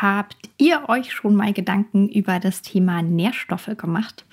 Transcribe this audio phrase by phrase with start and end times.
[0.00, 4.26] Habt ihr euch schon mal Gedanken über das Thema Nährstoffe gemacht?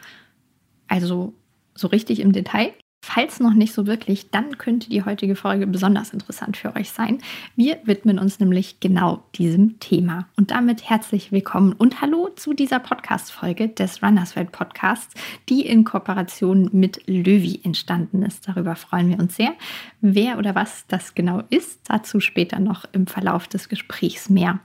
[0.89, 1.33] Also
[1.74, 2.74] so richtig im Detail?
[3.05, 7.19] Falls noch nicht so wirklich, dann könnte die heutige Folge besonders interessant für euch sein.
[7.55, 10.28] Wir widmen uns nämlich genau diesem Thema.
[10.36, 15.14] Und damit herzlich willkommen und hallo zu dieser Podcast-Folge des Runners World Podcasts,
[15.47, 18.48] die in Kooperation mit Löwy entstanden ist.
[18.50, 19.54] Darüber freuen wir uns sehr.
[20.02, 24.59] Wer oder was das genau ist, dazu später noch im Verlauf des Gesprächs mehr.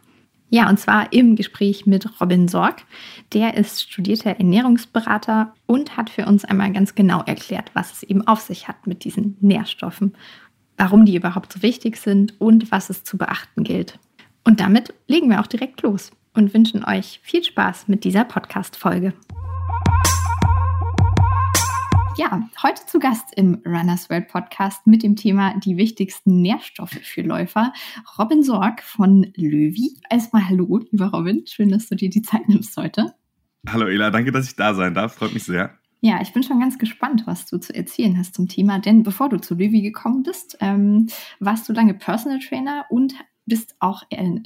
[0.50, 2.82] Ja, und zwar im Gespräch mit Robin Sorg.
[3.34, 8.26] Der ist studierter Ernährungsberater und hat für uns einmal ganz genau erklärt, was es eben
[8.26, 10.16] auf sich hat mit diesen Nährstoffen,
[10.78, 13.98] warum die überhaupt so wichtig sind und was es zu beachten gilt.
[14.44, 19.12] Und damit legen wir auch direkt los und wünschen euch viel Spaß mit dieser Podcast-Folge.
[22.18, 27.22] Ja, heute zu Gast im Runners World Podcast mit dem Thema die wichtigsten Nährstoffe für
[27.22, 27.72] Läufer.
[28.18, 30.00] Robin Sorg von Löwy.
[30.10, 31.44] Erstmal hallo, lieber Robin.
[31.46, 33.14] Schön, dass du dir die Zeit nimmst heute.
[33.68, 35.14] Hallo Ela, danke, dass ich da sein darf.
[35.14, 35.78] Freut mich sehr.
[36.00, 38.80] Ja, ich bin schon ganz gespannt, was du zu erzählen hast zum Thema.
[38.80, 41.06] Denn bevor du zu Löwy gekommen bist, ähm,
[41.38, 43.14] warst du lange Personal Trainer und
[43.48, 44.02] bist auch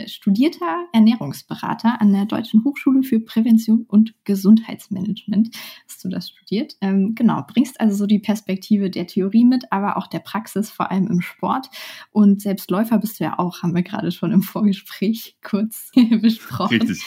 [0.07, 5.51] studierter Ernährungsberater an der Deutschen Hochschule für Prävention und Gesundheitsmanagement.
[5.87, 6.77] Hast du das studiert?
[6.81, 10.91] Ähm, genau, bringst also so die Perspektive der Theorie mit, aber auch der Praxis, vor
[10.91, 11.69] allem im Sport.
[12.11, 16.79] Und selbst Läufer bist du ja auch, haben wir gerade schon im Vorgespräch kurz besprochen.
[16.79, 17.03] Richtig.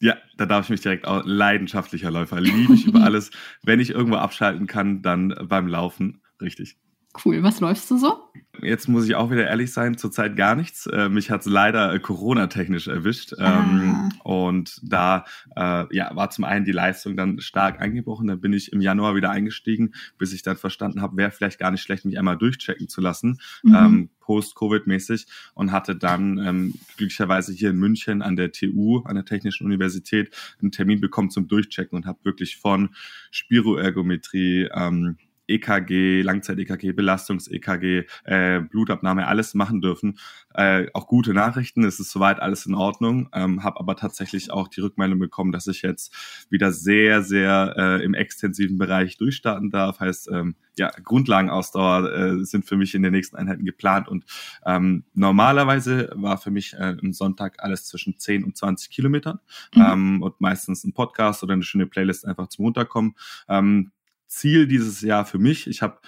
[0.00, 2.40] Ja, da darf ich mich direkt auch leidenschaftlicher Läufer.
[2.40, 3.30] Liebe ich über alles.
[3.62, 6.20] Wenn ich irgendwo abschalten kann, dann beim Laufen.
[6.40, 6.76] Richtig.
[7.24, 7.42] Cool.
[7.42, 8.22] Was läufst du so?
[8.62, 10.86] Jetzt muss ich auch wieder ehrlich sein, zurzeit gar nichts.
[10.86, 13.34] Äh, mich hat es leider äh, Corona-technisch erwischt.
[13.38, 14.08] Ähm, ah.
[14.24, 18.26] Und da äh, ja, war zum einen die Leistung dann stark eingebrochen.
[18.26, 21.70] Dann bin ich im Januar wieder eingestiegen, bis ich dann verstanden habe, wäre vielleicht gar
[21.70, 23.40] nicht schlecht, mich einmal durchchecken zu lassen.
[23.62, 23.74] Mhm.
[23.74, 29.24] Ähm, Post-Covid-mäßig und hatte dann ähm, glücklicherweise hier in München an der TU, an der
[29.24, 32.90] Technischen Universität, einen Termin bekommen zum Durchchecken und habe wirklich von
[33.30, 35.16] Spiroergometrie, ähm,
[35.48, 40.18] EKG, Langzeit-EKG, Belastungs-EKG, äh, Blutabnahme, alles machen dürfen.
[40.54, 44.68] Äh, auch gute Nachrichten, es ist soweit alles in Ordnung, ähm, habe aber tatsächlich auch
[44.68, 46.14] die Rückmeldung bekommen, dass ich jetzt
[46.50, 50.00] wieder sehr, sehr äh, im extensiven Bereich durchstarten darf.
[50.00, 54.24] Heißt, ähm, ja, Grundlagenausdauer äh, sind für mich in den nächsten Einheiten geplant und
[54.64, 59.40] ähm, normalerweise war für mich äh, im Sonntag alles zwischen 10 und 20 Kilometern
[59.74, 59.82] mhm.
[59.82, 63.14] ähm, und meistens ein Podcast oder eine schöne Playlist einfach zum Runterkommen.
[63.48, 63.92] Ähm,
[64.26, 65.66] Ziel dieses Jahr für mich.
[65.66, 65.98] Ich habe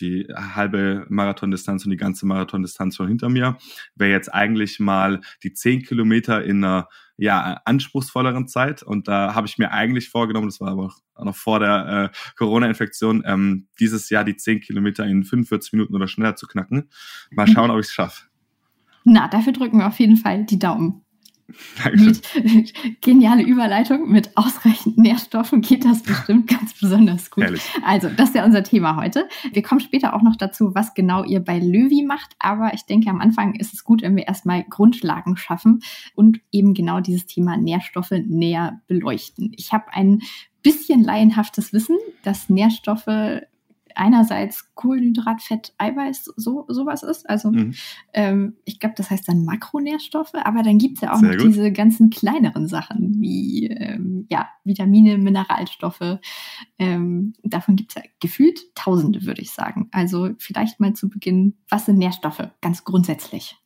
[0.00, 3.58] die halbe Marathondistanz und die ganze Marathondistanz schon hinter mir.
[3.94, 8.82] Wäre jetzt eigentlich mal die zehn Kilometer in einer ja, anspruchsvolleren Zeit.
[8.82, 12.34] Und da habe ich mir eigentlich vorgenommen, das war aber auch noch vor der äh,
[12.36, 16.90] Corona-Infektion, ähm, dieses Jahr die zehn Kilometer in 45 Minuten oder schneller zu knacken.
[17.30, 18.26] Mal schauen, ob ich es schaffe.
[19.04, 21.04] Na, dafür drücken wir auf jeden Fall die Daumen.
[21.94, 22.22] Mit,
[23.00, 24.10] geniale Überleitung.
[24.10, 27.44] Mit ausreichend Nährstoffen geht das bestimmt ganz besonders gut.
[27.44, 27.62] Ehrlich.
[27.84, 29.28] Also, das ist ja unser Thema heute.
[29.52, 32.36] Wir kommen später auch noch dazu, was genau ihr bei Löwy macht.
[32.38, 35.80] Aber ich denke, am Anfang ist es gut, wenn wir erstmal Grundlagen schaffen
[36.14, 39.52] und eben genau dieses Thema Nährstoffe näher beleuchten.
[39.56, 40.20] Ich habe ein
[40.62, 43.06] bisschen laienhaftes Wissen, dass Nährstoffe
[43.98, 47.28] einerseits Kohlenhydrat, Fett, Eiweiß, so sowas ist.
[47.28, 47.74] Also mhm.
[48.14, 51.38] ähm, ich glaube, das heißt dann Makronährstoffe, aber dann gibt es ja auch Sehr noch
[51.38, 51.48] gut.
[51.48, 56.18] diese ganzen kleineren Sachen wie ähm, ja, Vitamine, Mineralstoffe.
[56.78, 59.88] Ähm, davon gibt es ja gefühlt Tausende, würde ich sagen.
[59.92, 63.56] Also vielleicht mal zu Beginn, was sind Nährstoffe ganz grundsätzlich?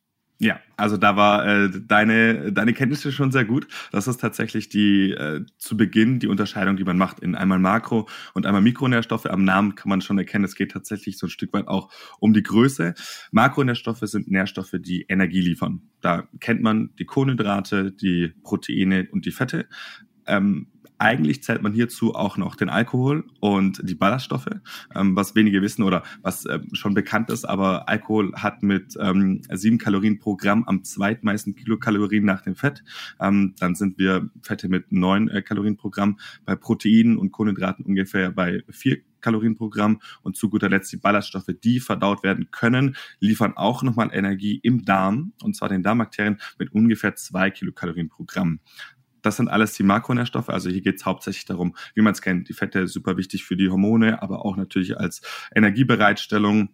[0.43, 3.65] Ja, also da war äh, deine, deine Kenntnisse schon sehr gut.
[3.93, 8.09] Das ist tatsächlich die äh, zu Beginn die Unterscheidung, die man macht in einmal Makro-
[8.33, 9.25] und einmal Mikronährstoffe.
[9.27, 12.33] Am Namen kann man schon erkennen, es geht tatsächlich so ein Stück weit auch um
[12.33, 12.93] die Größe.
[13.31, 15.83] Makronährstoffe sind Nährstoffe, die Energie liefern.
[16.01, 19.69] Da kennt man die Kohlenhydrate, die Proteine und die Fette.
[20.27, 20.72] Ähm,
[21.03, 24.47] eigentlich zählt man hierzu auch noch den Alkohol und die Ballaststoffe,
[24.95, 29.41] ähm, was wenige wissen oder was äh, schon bekannt ist, aber Alkohol hat mit ähm,
[29.51, 32.85] sieben Kalorien pro Gramm am zweitmeisten Kilokalorien nach dem Fett.
[33.19, 37.85] Ähm, dann sind wir Fette mit neun äh, Kalorien pro Gramm, bei Proteinen und Kohlenhydraten
[37.85, 42.49] ungefähr bei vier Kalorien pro Gramm und zu guter Letzt die Ballaststoffe, die verdaut werden
[42.51, 48.09] können, liefern auch nochmal Energie im Darm und zwar den Darmbakterien mit ungefähr zwei Kilokalorien
[48.09, 48.59] pro Gramm.
[49.23, 50.49] Das sind alles die Makronährstoffe.
[50.49, 52.49] Also hier geht es hauptsächlich darum, wie man es kennt.
[52.49, 55.21] Die Fette super wichtig für die Hormone, aber auch natürlich als
[55.55, 56.69] Energiebereitstellung.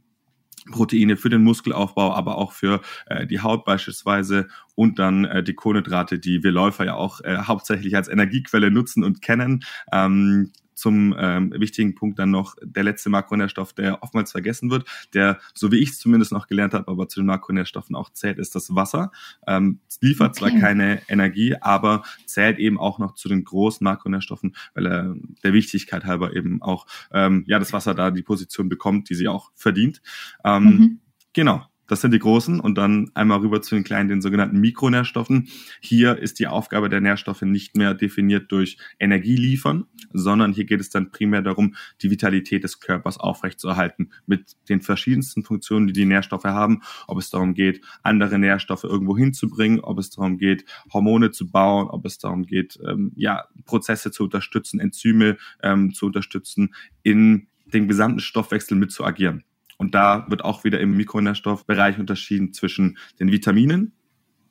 [0.70, 5.54] Proteine für den Muskelaufbau, aber auch für äh, die Haut beispielsweise und dann äh, die
[5.54, 9.64] Kohlenhydrate, die wir Läufer ja auch äh, hauptsächlich als Energiequelle nutzen und kennen.
[9.92, 15.40] Ähm, zum ähm, wichtigen Punkt dann noch der letzte Makronährstoff, der oftmals vergessen wird, der,
[15.54, 18.56] so wie ich es zumindest noch gelernt habe, aber zu den Makronährstoffen auch zählt, ist
[18.56, 19.12] das Wasser.
[19.46, 20.40] Ähm, es liefert okay.
[20.40, 25.54] zwar keine Energie, aber zählt eben auch noch zu den großen Makronährstoffen, weil er der
[25.54, 29.52] Wichtigkeit halber eben auch ähm, ja das Wasser da die Position bekommt, die sie auch
[29.56, 30.02] verdient.
[30.46, 31.00] Ähm, mhm.
[31.34, 31.66] Genau.
[31.90, 35.50] Das sind die großen und dann einmal rüber zu den kleinen, den sogenannten Mikronährstoffen.
[35.82, 40.82] Hier ist die Aufgabe der Nährstoffe nicht mehr definiert durch Energie liefern, sondern hier geht
[40.82, 46.06] es dann primär darum, die Vitalität des Körpers aufrechtzuerhalten mit den verschiedensten Funktionen, die die
[46.06, 46.84] Nährstoffe haben.
[47.08, 51.88] Ob es darum geht, andere Nährstoffe irgendwo hinzubringen, ob es darum geht, Hormone zu bauen,
[51.88, 57.88] ob es darum geht, ähm, ja, Prozesse zu unterstützen, Enzyme ähm, zu unterstützen, in den
[57.88, 59.44] gesamten Stoffwechsel mit zu agieren.
[59.80, 63.94] Und da wird auch wieder im Mikronährstoffbereich unterschieden zwischen den Vitaminen,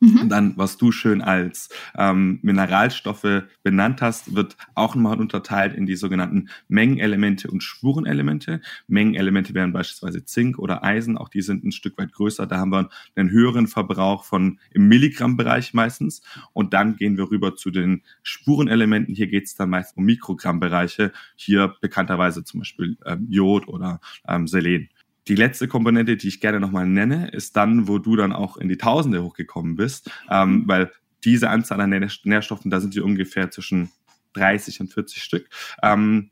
[0.01, 0.23] Mhm.
[0.23, 5.87] Und dann, was du schön als ähm, Mineralstoffe benannt hast, wird auch nochmal unterteilt in
[5.87, 8.61] die sogenannten Mengenelemente und Spurenelemente.
[8.87, 12.47] Mengenelemente wären beispielsweise Zink oder Eisen, auch die sind ein Stück weit größer.
[12.47, 16.23] Da haben wir einen höheren Verbrauch von im Milligrammbereich meistens.
[16.53, 19.15] Und dann gehen wir rüber zu den Spurenelementen.
[19.15, 21.13] Hier geht es dann meist um Mikrogrammbereiche.
[21.35, 24.89] Hier bekannterweise zum Beispiel ähm, Jod oder ähm, Selen.
[25.29, 28.69] Die letzte Komponente, die ich gerne nochmal nenne, ist dann, wo du dann auch in
[28.69, 30.91] die Tausende hochgekommen bist, ähm, weil
[31.25, 31.91] diese Anzahl an
[32.25, 33.91] Nährstoffen, da sind die ungefähr zwischen
[34.35, 35.49] 30 und 40 Stück.
[35.83, 36.31] Ähm,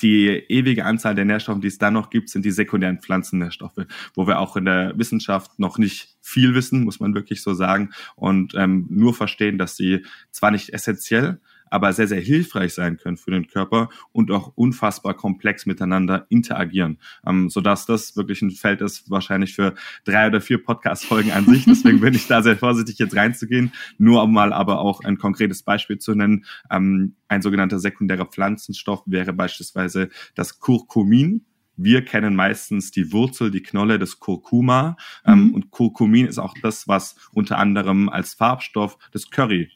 [0.00, 4.26] die ewige Anzahl der Nährstoffe, die es dann noch gibt, sind die sekundären Pflanzennährstoffe, wo
[4.26, 8.54] wir auch in der Wissenschaft noch nicht viel wissen, muss man wirklich so sagen, und
[8.56, 11.40] ähm, nur verstehen, dass sie zwar nicht essentiell,
[11.72, 16.98] aber sehr, sehr hilfreich sein können für den Körper und auch unfassbar komplex miteinander interagieren,
[17.26, 19.74] ähm, sodass das wirklich ein Feld ist, wahrscheinlich für
[20.04, 21.64] drei oder vier Podcast-Folgen an sich.
[21.64, 23.72] Deswegen bin ich da sehr vorsichtig, jetzt reinzugehen.
[23.96, 26.44] Nur um mal aber auch ein konkretes Beispiel zu nennen.
[26.70, 31.46] Ähm, ein sogenannter sekundärer Pflanzenstoff wäre beispielsweise das Curcumin.
[31.76, 34.96] Wir kennen meistens die Wurzel, die Knolle des Kurkuma.
[35.24, 35.54] Ähm, mhm.
[35.54, 39.70] und Kurkumin ist auch das, was unter anderem als Farbstoff des Curry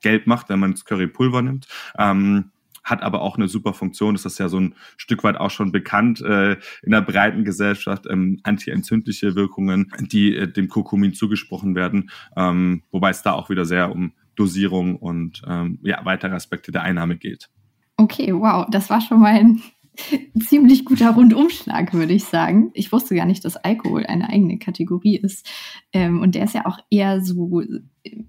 [0.00, 1.66] gelb macht, wenn man Currypulver nimmt.
[1.98, 2.50] Ähm,
[2.82, 4.14] hat aber auch eine super Funktion.
[4.14, 8.06] Das ist ja so ein Stück weit auch schon bekannt äh, in der breiten Gesellschaft,
[8.08, 13.64] ähm, antientzündliche Wirkungen, die äh, dem Kurkumin zugesprochen werden, ähm, wobei es da auch wieder
[13.64, 17.50] sehr um Dosierung und ähm, ja, weitere Aspekte der Einnahme geht.
[17.96, 19.60] Okay, wow, das war schon mal ein
[20.40, 22.70] ziemlich guter Rundumschlag, würde ich sagen.
[22.74, 25.48] Ich wusste gar nicht, dass Alkohol eine eigene Kategorie ist.
[25.92, 27.62] Ähm, und der ist ja auch eher so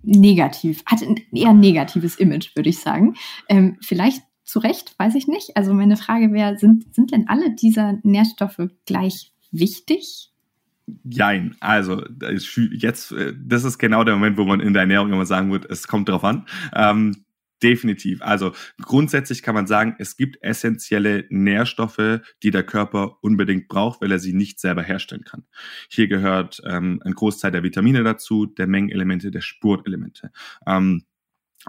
[0.03, 3.15] negativ, hat ein eher negatives Image, würde ich sagen.
[3.47, 5.55] Ähm, vielleicht zu Recht, weiß ich nicht.
[5.55, 10.31] Also meine Frage wäre, sind, sind denn alle dieser Nährstoffe gleich wichtig?
[11.03, 12.03] Jein, also
[12.71, 15.69] jetzt, äh, das ist genau der Moment, wo man in der Ernährung immer sagen wird,
[15.69, 16.45] es kommt drauf an.
[16.75, 17.23] Ähm,
[17.63, 18.21] Definitiv.
[18.21, 24.11] Also grundsätzlich kann man sagen, es gibt essentielle Nährstoffe, die der Körper unbedingt braucht, weil
[24.11, 25.43] er sie nicht selber herstellen kann.
[25.89, 30.31] Hier gehört ähm, ein Großteil der Vitamine dazu, der Mengenelemente, der Spurenelemente.
[30.65, 31.03] Ähm,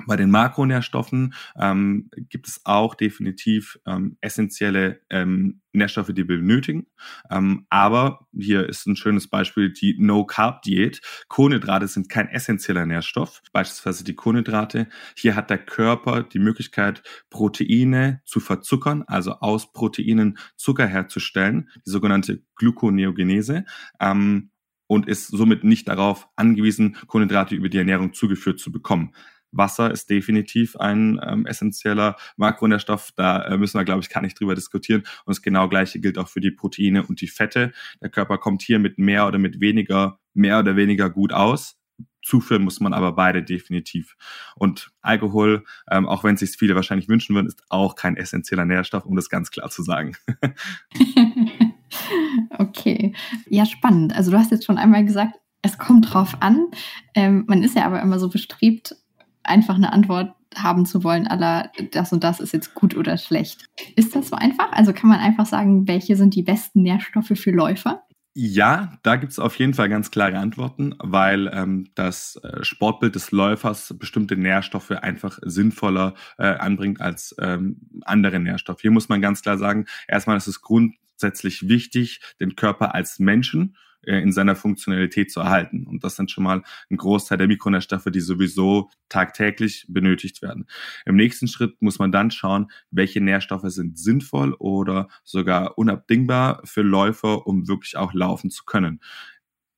[0.06, 6.86] bei den Makronährstoffen ähm, gibt es auch definitiv ähm, essentielle ähm, Nährstoffe, die wir benötigen.
[7.30, 11.00] Ähm, aber hier ist ein schönes Beispiel die No-Carb-Diät.
[11.28, 14.88] Kohlenhydrate sind kein essentieller Nährstoff, beispielsweise die Kohlenhydrate.
[15.16, 21.90] Hier hat der Körper die Möglichkeit, Proteine zu verzuckern, also aus Proteinen Zucker herzustellen, die
[21.90, 23.64] sogenannte Gluconeogenese.
[24.00, 24.50] Ähm,
[24.88, 29.14] und ist somit nicht darauf angewiesen, Kohlenhydrate über die Ernährung zugeführt zu bekommen.
[29.52, 33.10] Wasser ist definitiv ein ähm, essentieller Makronährstoff.
[33.14, 35.02] Da äh, müssen wir, glaube ich, gar nicht drüber diskutieren.
[35.24, 37.72] Und das genau gleiche gilt auch für die Proteine und die Fette.
[38.00, 41.78] Der Körper kommt hier mit mehr oder mit weniger, mehr oder weniger gut aus.
[42.24, 44.16] Zuführen muss man aber beide definitiv.
[44.54, 48.64] Und Alkohol, ähm, auch wenn es sich viele wahrscheinlich wünschen würden, ist auch kein essentieller
[48.64, 50.16] Nährstoff, um das ganz klar zu sagen.
[52.58, 53.14] okay,
[53.48, 54.14] ja spannend.
[54.14, 56.68] Also du hast jetzt schon einmal gesagt, es kommt drauf an.
[57.14, 58.96] Ähm, man ist ja aber immer so bestrebt,
[59.44, 63.66] einfach eine Antwort haben zu wollen, aller das und das ist jetzt gut oder schlecht.
[63.96, 64.72] Ist das so einfach?
[64.72, 68.02] Also kann man einfach sagen, welche sind die besten Nährstoffe für Läufer?
[68.34, 73.14] Ja, da gibt es auf jeden Fall ganz klare Antworten, weil ähm, das äh, Sportbild
[73.14, 78.80] des Läufers bestimmte Nährstoffe einfach sinnvoller äh, anbringt als ähm, andere Nährstoffe.
[78.80, 83.76] Hier muss man ganz klar sagen, erstmal ist es grundsätzlich wichtig, den Körper als Menschen
[83.76, 85.86] äh, in seiner Funktionalität zu erhalten.
[85.86, 90.66] Und das sind schon mal ein Großteil der Mikronährstoffe, die sowieso tagtäglich benötigt werden.
[91.06, 96.82] Im nächsten Schritt muss man dann schauen, welche Nährstoffe sind sinnvoll oder sogar unabdingbar für
[96.82, 99.00] Läufer, um wirklich auch laufen zu können.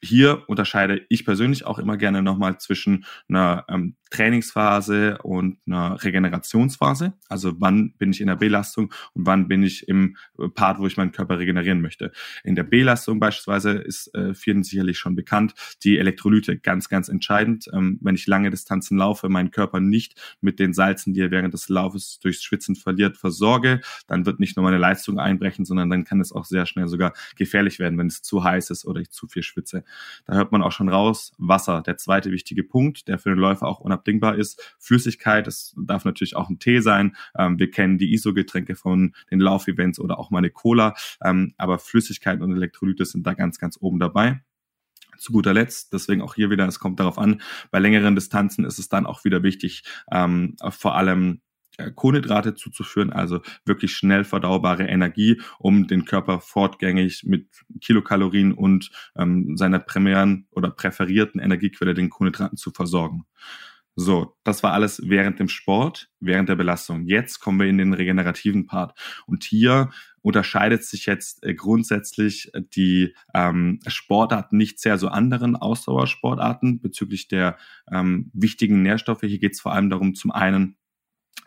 [0.05, 7.15] Hier unterscheide ich persönlich auch immer gerne nochmal zwischen einer ähm, Trainingsphase und einer Regenerationsphase.
[7.29, 10.17] Also wann bin ich in der Belastung und wann bin ich im
[10.55, 12.13] Part, wo ich meinen Körper regenerieren möchte.
[12.45, 17.69] In der Belastung beispielsweise ist äh, vielen sicherlich schon bekannt, die Elektrolyte ganz, ganz entscheidend.
[17.73, 21.55] Ähm, wenn ich lange Distanzen laufe, meinen Körper nicht mit den Salzen, die er während
[21.55, 26.05] des Laufes durchs Schwitzen verliert, versorge, dann wird nicht nur meine Leistung einbrechen, sondern dann
[26.05, 29.11] kann es auch sehr schnell sogar gefährlich werden, wenn es zu heiß ist oder ich
[29.11, 29.85] zu viel schwitze.
[30.27, 33.67] Da hört man auch schon raus, Wasser, der zweite wichtige Punkt, der für den Läufer
[33.67, 34.77] auch unabdingbar ist.
[34.79, 37.17] Flüssigkeit, das darf natürlich auch ein Tee sein.
[37.37, 40.95] Ähm, wir kennen die ISO-Getränke von den Laufevents oder auch mal eine Cola.
[41.23, 44.43] Ähm, aber Flüssigkeit und Elektrolyte sind da ganz, ganz oben dabei.
[45.17, 48.79] Zu guter Letzt, deswegen auch hier wieder, es kommt darauf an, bei längeren Distanzen ist
[48.79, 51.41] es dann auch wieder wichtig, ähm, vor allem
[51.95, 57.49] Kohlenhydrate zuzuführen, also wirklich schnell verdaubare Energie, um den Körper fortgängig mit
[57.81, 63.25] Kilokalorien und ähm, seiner primären oder präferierten Energiequelle, den Kohlenhydraten, zu versorgen.
[63.97, 67.07] So, das war alles während dem Sport, während der Belastung.
[67.07, 68.99] Jetzt kommen wir in den regenerativen Part.
[69.27, 69.91] Und hier
[70.21, 77.57] unterscheidet sich jetzt äh, grundsätzlich die ähm, Sportart nicht sehr so anderen Ausdauersportarten bezüglich der
[77.91, 79.21] ähm, wichtigen Nährstoffe.
[79.21, 80.77] Hier geht es vor allem darum, zum einen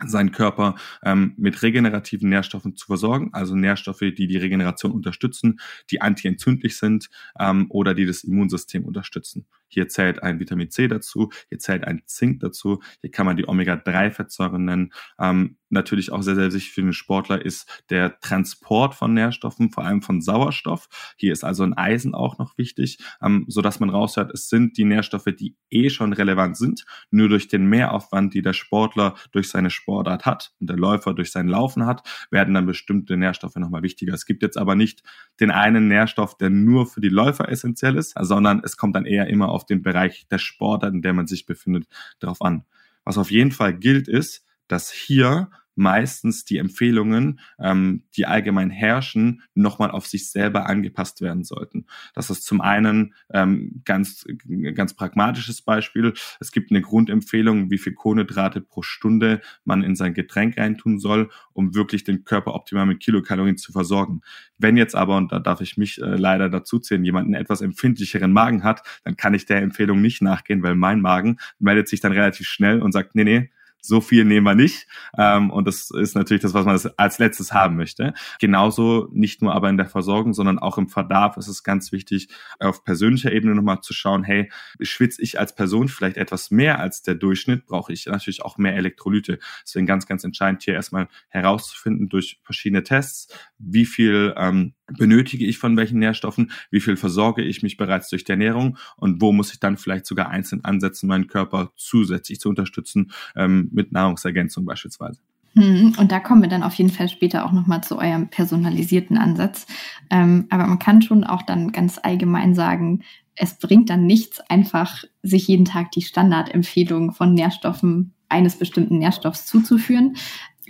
[0.06, 6.00] seinen Körper ähm, mit regenerativen Nährstoffen zu versorgen, also Nährstoffe, die die Regeneration unterstützen, die
[6.00, 9.46] antientzündlich sind ähm, oder die das Immunsystem unterstützen.
[9.68, 13.48] Hier zählt ein Vitamin C dazu, hier zählt ein Zink dazu, hier kann man die
[13.48, 14.92] Omega-3-Fettsäuren nennen.
[15.18, 19.84] Ähm, natürlich auch sehr, sehr wichtig für den Sportler ist der Transport von Nährstoffen, vor
[19.84, 20.88] allem von Sauerstoff.
[21.16, 24.76] Hier ist also ein Eisen auch noch wichtig, ähm, so dass man raushört, es sind
[24.78, 29.50] die Nährstoffe, die eh schon relevant sind, nur durch den Mehraufwand, die der Sportler durch
[29.50, 33.82] seine Sportart hat und der Läufer durch sein Laufen hat, werden dann bestimmte Nährstoffe nochmal
[33.82, 34.14] wichtiger.
[34.14, 35.02] Es gibt jetzt aber nicht
[35.40, 39.28] den einen Nährstoff, der nur für die Läufer essentiell ist, sondern es kommt dann eher
[39.28, 41.86] immer auf den Bereich der Sportart, in der man sich befindet,
[42.20, 42.64] darauf an.
[43.04, 49.42] Was auf jeden Fall gilt, ist, dass hier meistens die Empfehlungen, ähm, die allgemein herrschen,
[49.54, 51.86] nochmal auf sich selber angepasst werden sollten.
[52.14, 54.26] Das ist zum einen ähm, ganz,
[54.74, 56.12] ganz pragmatisches Beispiel.
[56.40, 61.30] Es gibt eine Grundempfehlung, wie viel Kohlenhydrate pro Stunde man in sein Getränk reintun soll,
[61.52, 64.20] um wirklich den Körper optimal mit Kilokalorien zu versorgen.
[64.58, 67.60] Wenn jetzt aber, und da darf ich mich äh, leider dazu zählen, jemand einen etwas
[67.60, 72.00] empfindlicheren Magen hat, dann kann ich der Empfehlung nicht nachgehen, weil mein Magen meldet sich
[72.00, 74.86] dann relativ schnell und sagt, nee, nee, so viel nehmen wir nicht.
[75.16, 78.14] Ähm, und das ist natürlich das, was man als letztes haben möchte.
[78.40, 82.28] Genauso nicht nur aber in der Versorgung, sondern auch im Verdarf ist es ganz wichtig,
[82.58, 87.02] auf persönlicher Ebene nochmal zu schauen, hey, schwitze ich als Person vielleicht etwas mehr als
[87.02, 89.38] der Durchschnitt, brauche ich natürlich auch mehr Elektrolyte.
[89.64, 95.58] Deswegen ganz, ganz entscheidend hier erstmal herauszufinden durch verschiedene Tests, wie viel ähm, benötige ich
[95.58, 99.52] von welchen Nährstoffen, wie viel versorge ich mich bereits durch die Ernährung und wo muss
[99.52, 105.20] ich dann vielleicht sogar einzeln ansetzen, meinen Körper zusätzlich zu unterstützen ähm, mit Nahrungsergänzung beispielsweise.
[105.54, 109.18] Hm, und da kommen wir dann auf jeden Fall später auch nochmal zu eurem personalisierten
[109.18, 109.66] Ansatz.
[110.10, 113.02] Ähm, aber man kann schon auch dann ganz allgemein sagen,
[113.34, 119.46] es bringt dann nichts, einfach sich jeden Tag die Standardempfehlung von Nährstoffen eines bestimmten Nährstoffs
[119.46, 120.16] zuzuführen,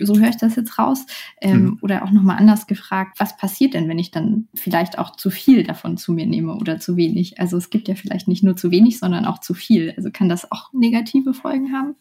[0.01, 1.05] so höre ich das jetzt raus.
[1.41, 1.77] Ähm, mhm.
[1.81, 5.63] Oder auch nochmal anders gefragt, was passiert denn, wenn ich dann vielleicht auch zu viel
[5.63, 7.39] davon zu mir nehme oder zu wenig?
[7.39, 9.93] Also es gibt ja vielleicht nicht nur zu wenig, sondern auch zu viel.
[9.95, 11.95] Also kann das auch negative Folgen haben?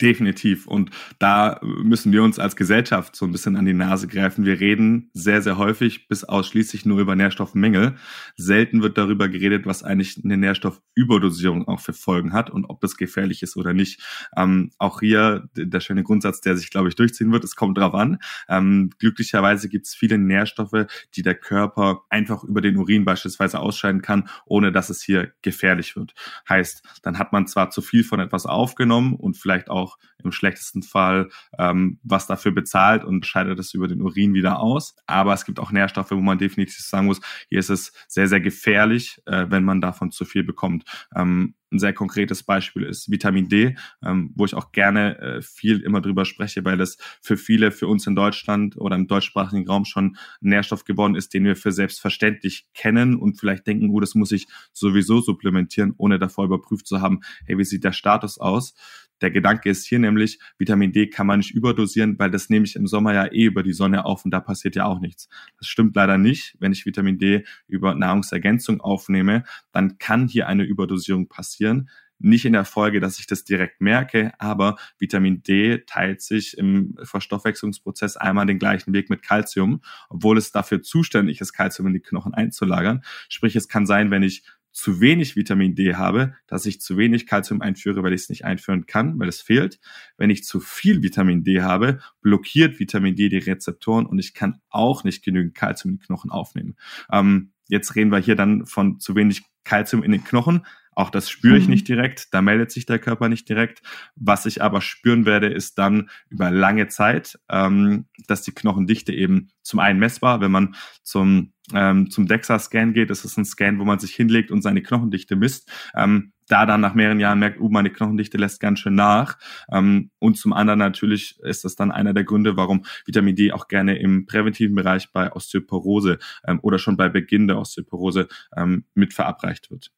[0.00, 0.66] Definitiv.
[0.66, 4.46] Und da müssen wir uns als Gesellschaft so ein bisschen an die Nase greifen.
[4.46, 7.96] Wir reden sehr, sehr häufig bis ausschließlich nur über Nährstoffmängel.
[8.36, 12.96] Selten wird darüber geredet, was eigentlich eine Nährstoffüberdosierung auch für Folgen hat und ob das
[12.96, 14.00] gefährlich ist oder nicht.
[14.36, 17.44] Ähm, auch hier der schöne Grundsatz, der sich, glaube ich, durchziehen wird.
[17.44, 18.18] Es kommt drauf an.
[18.48, 24.00] Ähm, glücklicherweise gibt es viele Nährstoffe, die der Körper einfach über den Urin beispielsweise ausscheiden
[24.00, 26.14] kann, ohne dass es hier gefährlich wird.
[26.48, 30.32] Heißt, dann hat man zwar zu viel von etwas aufgenommen und vielleicht auch auch im
[30.32, 34.94] schlechtesten Fall ähm, was dafür bezahlt und scheidet es über den Urin wieder aus.
[35.06, 38.40] Aber es gibt auch Nährstoffe, wo man definitiv sagen muss, hier ist es sehr, sehr
[38.40, 40.84] gefährlich, äh, wenn man davon zu viel bekommt.
[41.14, 45.80] Ähm, ein sehr konkretes Beispiel ist Vitamin D, ähm, wo ich auch gerne äh, viel
[45.80, 49.84] immer drüber spreche, weil es für viele, für uns in Deutschland oder im deutschsprachigen Raum
[49.84, 54.16] schon ein Nährstoff geworden ist, den wir für selbstverständlich kennen und vielleicht denken, oh, das
[54.16, 58.74] muss ich sowieso supplementieren, ohne davor überprüft zu haben, hey, wie sieht der Status aus?
[59.20, 62.76] Der Gedanke ist hier nämlich, Vitamin D kann man nicht überdosieren, weil das nehme ich
[62.76, 65.28] im Sommer ja eh über die Sonne auf und da passiert ja auch nichts.
[65.58, 66.56] Das stimmt leider nicht.
[66.58, 71.88] Wenn ich Vitamin D über Nahrungsergänzung aufnehme, dann kann hier eine Überdosierung passieren.
[72.22, 76.94] Nicht in der Folge, dass ich das direkt merke, aber Vitamin D teilt sich im
[77.02, 82.00] Verstoffwechslungsprozess einmal den gleichen Weg mit Calcium, obwohl es dafür zuständig ist, Calcium in die
[82.00, 83.02] Knochen einzulagern.
[83.30, 87.26] Sprich, es kann sein, wenn ich zu wenig Vitamin D habe, dass ich zu wenig
[87.26, 89.80] Kalzium einführe, weil ich es nicht einführen kann, weil es fehlt.
[90.16, 94.60] Wenn ich zu viel Vitamin D habe, blockiert Vitamin D die Rezeptoren und ich kann
[94.68, 96.76] auch nicht genügend Kalzium in den Knochen aufnehmen.
[97.10, 100.64] Ähm, jetzt reden wir hier dann von zu wenig Kalzium in den Knochen.
[101.00, 101.70] Auch das spüre ich mhm.
[101.70, 103.80] nicht direkt, da meldet sich der Körper nicht direkt.
[104.16, 109.48] Was ich aber spüren werde, ist dann über lange Zeit, ähm, dass die Knochendichte eben
[109.62, 113.86] zum einen messbar, wenn man zum, ähm, zum DEXA-Scan geht, das ist ein Scan, wo
[113.86, 117.70] man sich hinlegt und seine Knochendichte misst, ähm, da dann nach mehreren Jahren merkt, uh,
[117.70, 119.38] meine Knochendichte lässt ganz schön nach.
[119.72, 123.68] Ähm, und zum anderen natürlich ist das dann einer der Gründe, warum Vitamin D auch
[123.68, 129.14] gerne im präventiven Bereich bei Osteoporose ähm, oder schon bei Beginn der Osteoporose ähm, mit
[129.14, 129.92] verabreicht wird.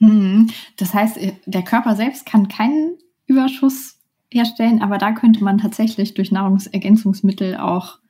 [0.00, 0.48] Hm.
[0.76, 3.98] Das heißt, der Körper selbst kann keinen Überschuss
[4.32, 8.00] herstellen, aber da könnte man tatsächlich durch Nahrungsergänzungsmittel auch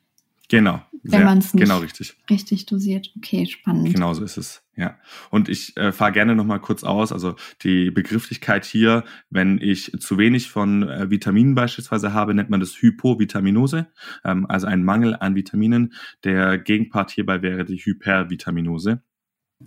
[0.50, 0.82] Genau.
[1.02, 2.16] Wenn man es nicht genau richtig.
[2.28, 3.12] richtig dosiert.
[3.16, 3.94] Okay, spannend.
[3.94, 4.99] Genau so ist es, ja.
[5.30, 7.12] Und ich äh, fahre gerne nochmal kurz aus.
[7.12, 12.61] Also die Begrifflichkeit hier, wenn ich zu wenig von äh, Vitaminen beispielsweise habe, nennt man
[12.61, 13.87] das Hypovitaminose,
[14.25, 15.94] ähm, also ein Mangel an Vitaminen.
[16.25, 19.02] Der Gegenpart hierbei wäre die Hypervitaminose.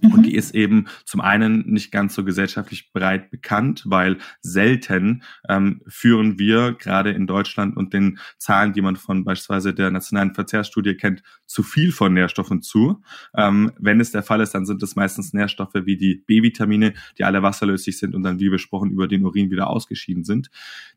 [0.02, 0.24] Und mhm.
[0.24, 6.40] die ist eben zum einen nicht ganz so gesellschaftlich breit bekannt, weil selten ähm, führen
[6.40, 11.22] wir gerade in Deutschland und den Zahlen, die man von beispielsweise der nationalen Verzehrstudie kennt,
[11.46, 13.04] zu viel von Nährstoffen zu.
[13.38, 17.24] Ähm, wenn es der Fall ist, dann sind es meistens Nährstoffe wie die B-Vitamine, die
[17.24, 20.50] alle wasserlöslich sind und dann, wie besprochen, über den Urin wieder ausgeschieden sind.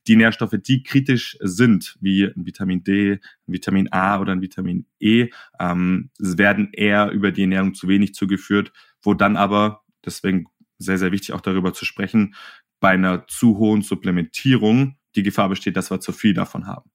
[0.06, 4.86] Die Nährstoffe, die kritisch sind, wie ein Vitamin D, ein Vitamin A oder ein Vitamin
[5.00, 5.28] E,
[5.60, 8.72] ähm, werden eher über die Ernährung zu wenig zugeführt
[9.02, 10.46] wo dann aber, deswegen
[10.78, 12.34] sehr, sehr wichtig auch darüber zu sprechen,
[12.80, 16.90] bei einer zu hohen Supplementierung die Gefahr besteht, dass wir zu viel davon haben.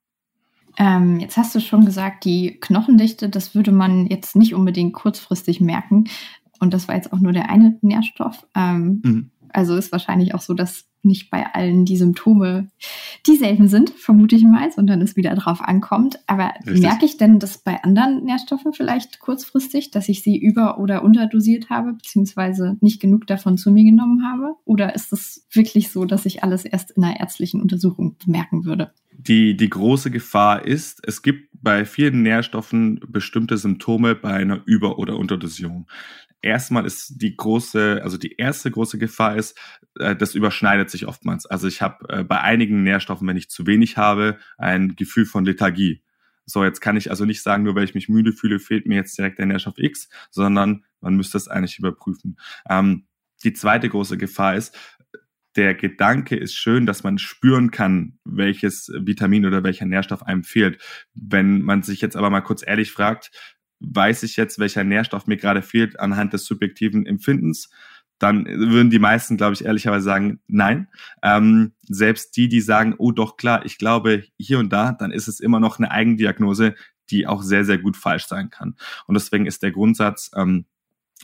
[0.77, 5.59] Ähm, jetzt hast du schon gesagt, die Knochendichte, das würde man jetzt nicht unbedingt kurzfristig
[5.59, 6.05] merken.
[6.59, 8.47] Und das war jetzt auch nur der eine Nährstoff.
[8.55, 9.31] Ähm, mhm.
[9.53, 12.69] Also ist wahrscheinlich auch so, dass nicht bei allen die Symptome
[13.25, 16.19] dieselben sind, vermute ich mal, sondern es wieder drauf ankommt.
[16.27, 16.81] Aber Richtig.
[16.81, 21.69] merke ich denn das bei anderen Nährstoffen vielleicht kurzfristig, dass ich sie über- oder unterdosiert
[21.69, 24.55] habe, beziehungsweise nicht genug davon zu mir genommen habe?
[24.65, 28.91] Oder ist es wirklich so, dass ich alles erst in einer ärztlichen Untersuchung bemerken würde?
[29.17, 34.97] Die, die große Gefahr ist, es gibt bei vielen Nährstoffen bestimmte Symptome bei einer Über-
[34.97, 35.87] oder Unterdosierung
[36.41, 39.57] erstmal ist die große, also die erste große Gefahr ist,
[39.99, 41.45] äh, das überschneidet sich oftmals.
[41.45, 45.45] Also ich habe äh, bei einigen Nährstoffen, wenn ich zu wenig habe, ein Gefühl von
[45.45, 46.03] Lethargie.
[46.45, 48.95] So, jetzt kann ich also nicht sagen, nur weil ich mich müde fühle, fehlt mir
[48.95, 52.37] jetzt direkt der Nährstoff X, sondern man müsste es eigentlich überprüfen.
[52.69, 53.07] Ähm,
[53.43, 54.77] die zweite große Gefahr ist,
[55.55, 60.81] der Gedanke ist schön, dass man spüren kann, welches Vitamin oder welcher Nährstoff einem fehlt.
[61.13, 63.31] Wenn man sich jetzt aber mal kurz ehrlich fragt,
[63.81, 67.69] weiß ich jetzt, welcher Nährstoff mir gerade fehlt anhand des subjektiven Empfindens,
[68.19, 70.87] dann würden die meisten, glaube ich, ehrlicherweise sagen, nein.
[71.23, 75.27] Ähm, selbst die, die sagen, oh doch klar, ich glaube hier und da, dann ist
[75.27, 76.75] es immer noch eine Eigendiagnose,
[77.09, 78.75] die auch sehr, sehr gut falsch sein kann.
[79.07, 80.65] Und deswegen ist der Grundsatz, ähm,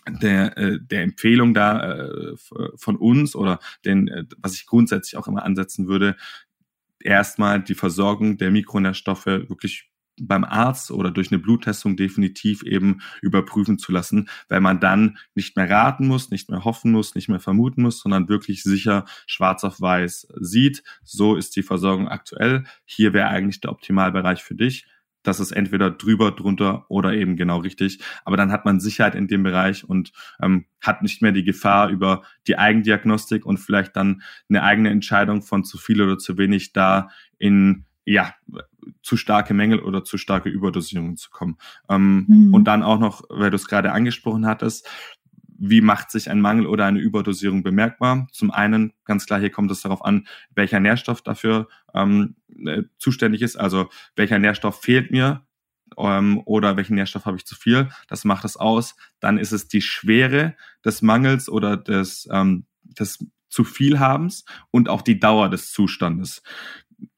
[0.07, 2.35] der, äh, der Empfehlung da äh,
[2.75, 6.15] von uns oder den, äh, was ich grundsätzlich auch immer ansetzen würde,
[6.99, 13.77] erstmal die Versorgung der Mikronährstoffe wirklich beim Arzt oder durch eine Bluttestung definitiv eben überprüfen
[13.77, 17.39] zu lassen, weil man dann nicht mehr raten muss, nicht mehr hoffen muss, nicht mehr
[17.39, 23.13] vermuten muss, sondern wirklich sicher schwarz auf weiß sieht, so ist die Versorgung aktuell, hier
[23.13, 24.85] wäre eigentlich der Optimalbereich für dich.
[25.23, 27.99] Das ist entweder drüber, drunter oder eben genau richtig.
[28.23, 31.89] Aber dann hat man Sicherheit in dem Bereich und ähm, hat nicht mehr die Gefahr
[31.89, 36.71] über die Eigendiagnostik und vielleicht dann eine eigene Entscheidung von zu viel oder zu wenig
[36.71, 38.33] da in ja,
[39.01, 41.57] zu starke Mängel oder zu starke Überdosierungen zu kommen.
[41.89, 42.53] Ähm, mhm.
[42.53, 44.87] Und dann auch noch, weil du es gerade angesprochen hattest,
[45.59, 48.27] wie macht sich ein Mangel oder eine Überdosierung bemerkbar?
[48.31, 53.41] Zum einen, ganz klar, hier kommt es darauf an, welcher Nährstoff dafür ähm, äh, zuständig
[53.41, 53.55] ist.
[53.55, 55.45] Also welcher Nährstoff fehlt mir
[55.97, 57.89] ähm, oder welchen Nährstoff habe ich zu viel.
[58.07, 58.95] Das macht es aus.
[59.19, 64.89] Dann ist es die Schwere des Mangels oder des, ähm, des zu viel Habens und
[64.89, 66.43] auch die Dauer des Zustandes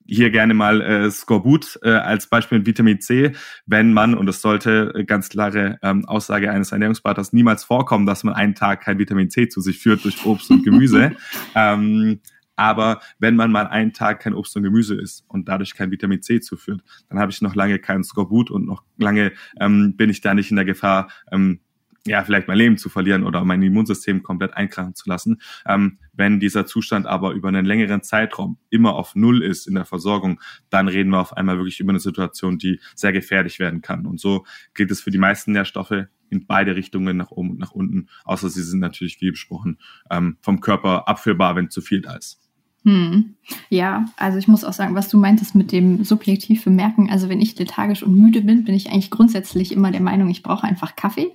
[0.09, 3.33] hier gerne mal äh, Skorbut äh, als Beispiel mit Vitamin C,
[3.65, 8.23] wenn man, und das sollte äh, ganz klare ähm, Aussage eines Ernährungsberaters niemals vorkommen, dass
[8.23, 11.15] man einen Tag kein Vitamin C zu sich führt durch Obst und Gemüse.
[11.55, 12.19] ähm,
[12.55, 16.21] aber wenn man mal einen Tag kein Obst und Gemüse isst und dadurch kein Vitamin
[16.21, 20.19] C zuführt, dann habe ich noch lange keinen Skorbut und noch lange ähm, bin ich
[20.19, 21.61] da nicht in der Gefahr, ähm,
[22.05, 25.41] ja, vielleicht mein Leben zu verlieren oder mein Immunsystem komplett einkrachen zu lassen.
[25.65, 29.85] Ähm, wenn dieser Zustand aber über einen längeren Zeitraum immer auf Null ist in der
[29.85, 34.05] Versorgung, dann reden wir auf einmal wirklich über eine Situation, die sehr gefährlich werden kann.
[34.05, 37.71] Und so gilt es für die meisten Nährstoffe in beide Richtungen, nach oben und nach
[37.71, 39.79] unten, außer sie sind natürlich, wie besprochen,
[40.11, 42.39] ähm, vom Körper abführbar, wenn zu viel da ist.
[42.85, 43.35] Hm.
[43.69, 47.41] Ja, also ich muss auch sagen, was du meintest mit dem subjektiv bemerken, also wenn
[47.41, 50.95] ich lethargisch und müde bin, bin ich eigentlich grundsätzlich immer der Meinung, ich brauche einfach
[50.95, 51.27] Kaffee.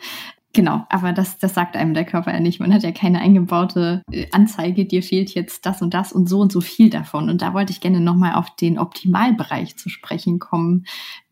[0.55, 2.61] Genau, aber das, das sagt einem der Körper ja nicht.
[2.61, 6.39] Man hat ja keine eingebaute äh, Anzeige, dir fehlt jetzt das und das und so
[6.39, 7.29] und so viel davon.
[7.29, 10.87] Und da wollte ich gerne nochmal auf den Optimalbereich zu sprechen kommen.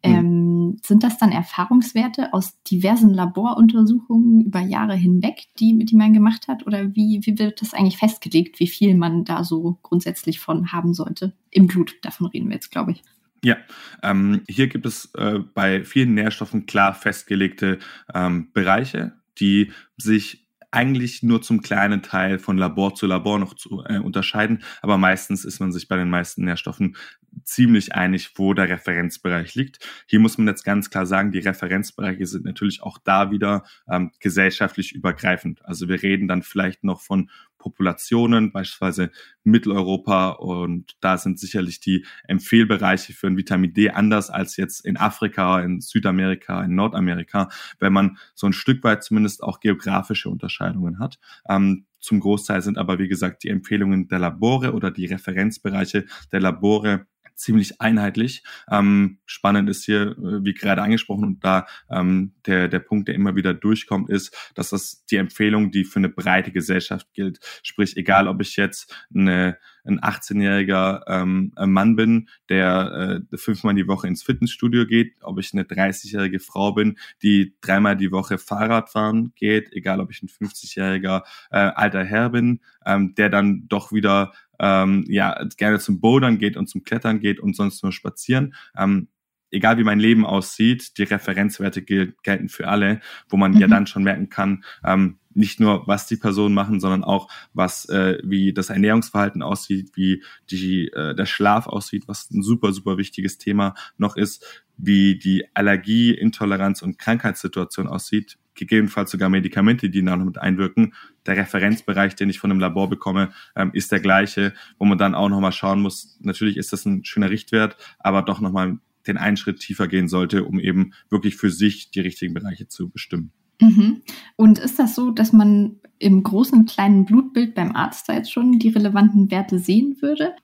[0.05, 0.13] Mhm.
[0.13, 6.49] Ähm, sind das dann Erfahrungswerte aus diversen Laboruntersuchungen über Jahre hinweg, die, die man gemacht
[6.49, 6.67] hat?
[6.67, 10.95] Oder wie, wie wird das eigentlich festgelegt, wie viel man da so grundsätzlich von haben
[10.95, 11.33] sollte?
[11.53, 13.05] Im Blut, davon reden wir jetzt, glaube ich.
[13.45, 13.57] Ja,
[14.03, 17.81] ähm, hier gibt es äh, bei vielen Nährstoffen klar festgelegte
[18.15, 23.85] ähm, Bereiche, die sich eigentlich nur zum kleinen Teil von Labor zu Labor noch zu
[23.87, 26.97] äh, unterscheiden, aber meistens ist man sich bei den meisten Nährstoffen
[27.45, 29.87] ziemlich einig, wo der Referenzbereich liegt.
[30.07, 34.13] Hier muss man jetzt ganz klar sagen, die Referenzbereiche sind natürlich auch da wieder ähm,
[34.21, 35.65] gesellschaftlich übergreifend.
[35.65, 37.31] Also wir reden dann vielleicht noch von
[37.63, 39.11] Populationen, beispielsweise
[39.45, 40.31] Mitteleuropa.
[40.31, 45.61] Und da sind sicherlich die Empfehlbereiche für ein Vitamin D anders als jetzt in Afrika,
[45.61, 47.49] in Südamerika, in Nordamerika,
[47.79, 51.19] wenn man so ein Stück weit zumindest auch geografische Unterscheidungen hat.
[51.49, 56.41] Ähm, zum Großteil sind aber, wie gesagt, die Empfehlungen der Labore oder die Referenzbereiche der
[56.41, 57.07] Labore
[57.43, 58.43] ziemlich einheitlich.
[58.71, 63.15] Ähm, spannend ist hier, äh, wie gerade angesprochen, und da ähm, der, der Punkt, der
[63.15, 67.41] immer wieder durchkommt, ist, dass das die Empfehlung, die für eine breite Gesellschaft gilt.
[67.63, 73.89] Sprich, egal ob ich jetzt eine ein 18-jähriger ähm, Mann bin, der äh, fünfmal die
[73.89, 78.91] Woche ins Fitnessstudio geht, ob ich eine 30-jährige Frau bin, die dreimal die Woche Fahrrad
[78.91, 83.93] fahren geht, egal ob ich ein 50-jähriger äh, alter Herr bin, ähm, der dann doch
[83.93, 88.55] wieder ähm, ja gerne zum Bouldern geht und zum Klettern geht und sonst nur spazieren.
[88.79, 89.09] Ähm,
[89.51, 93.59] egal wie mein Leben aussieht, die Referenzwerte gel gelten für alle, wo man mhm.
[93.59, 97.89] ja dann schon merken kann, ähm, nicht nur was die Personen machen, sondern auch was
[97.89, 102.99] äh, wie das Ernährungsverhalten aussieht, wie die äh, der Schlaf aussieht, was ein super super
[102.99, 110.05] wichtiges Thema noch ist, wie die Allergie, Intoleranz und Krankheitssituation aussieht, gegebenenfalls sogar Medikamente, die
[110.05, 110.95] da noch mit einwirken.
[111.27, 115.15] Der Referenzbereich, den ich von einem Labor bekomme, ähm, ist der gleiche, wo man dann
[115.15, 116.19] auch nochmal schauen muss.
[116.21, 120.45] Natürlich ist das ein schöner Richtwert, aber doch nochmal den einen Schritt tiefer gehen sollte,
[120.45, 123.33] um eben wirklich für sich die richtigen Bereiche zu bestimmen.
[123.61, 124.03] Mhm.
[124.37, 128.33] Und ist das so, dass man im großen und kleinen Blutbild beim Arzt da jetzt
[128.33, 130.35] schon die relevanten Werte sehen würde?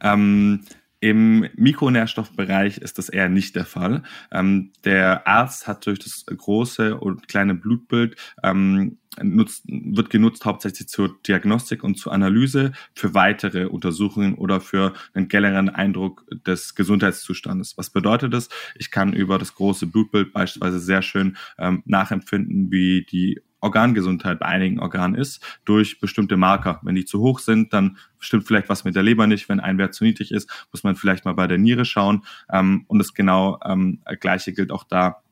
[0.00, 0.62] Ähm,
[1.04, 4.04] im Mikronährstoffbereich ist das eher nicht der Fall.
[4.32, 10.88] Ähm, der Arzt hat durch das große und kleine Blutbild ähm, nutzt, wird genutzt hauptsächlich
[10.88, 17.76] zur Diagnostik und zur Analyse für weitere Untersuchungen oder für einen generellen Eindruck des Gesundheitszustandes.
[17.76, 18.48] Was bedeutet das?
[18.74, 24.46] Ich kann über das große Blutbild beispielsweise sehr schön ähm, nachempfinden, wie die Organgesundheit bei
[24.46, 26.80] einigen Organen ist, durch bestimmte Marker.
[26.82, 29.48] Wenn die zu hoch sind, dann stimmt vielleicht was mit der Leber nicht.
[29.48, 32.24] Wenn ein Wert zu niedrig ist, muss man vielleicht mal bei der Niere schauen.
[32.50, 35.22] Ähm, und das genau ähm, gleiche gilt auch da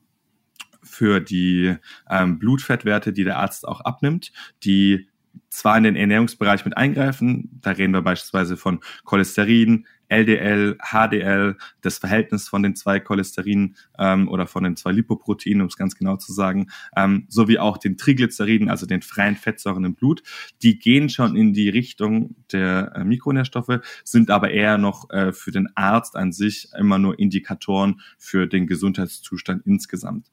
[0.81, 1.75] für die
[2.09, 5.07] ähm, Blutfettwerte, die der Arzt auch abnimmt, die
[5.49, 11.97] zwar in den Ernährungsbereich mit eingreifen, da reden wir beispielsweise von Cholesterin, LDL, HDL, das
[11.97, 16.17] Verhältnis von den zwei Cholesterin ähm, oder von den zwei Lipoproteinen, um es ganz genau
[16.17, 20.23] zu sagen, ähm, sowie auch den Triglyceriden, also den freien Fettsäuren im Blut,
[20.61, 25.51] die gehen schon in die Richtung der äh, Mikronährstoffe, sind aber eher noch äh, für
[25.51, 30.29] den Arzt an sich immer nur Indikatoren für den Gesundheitszustand insgesamt.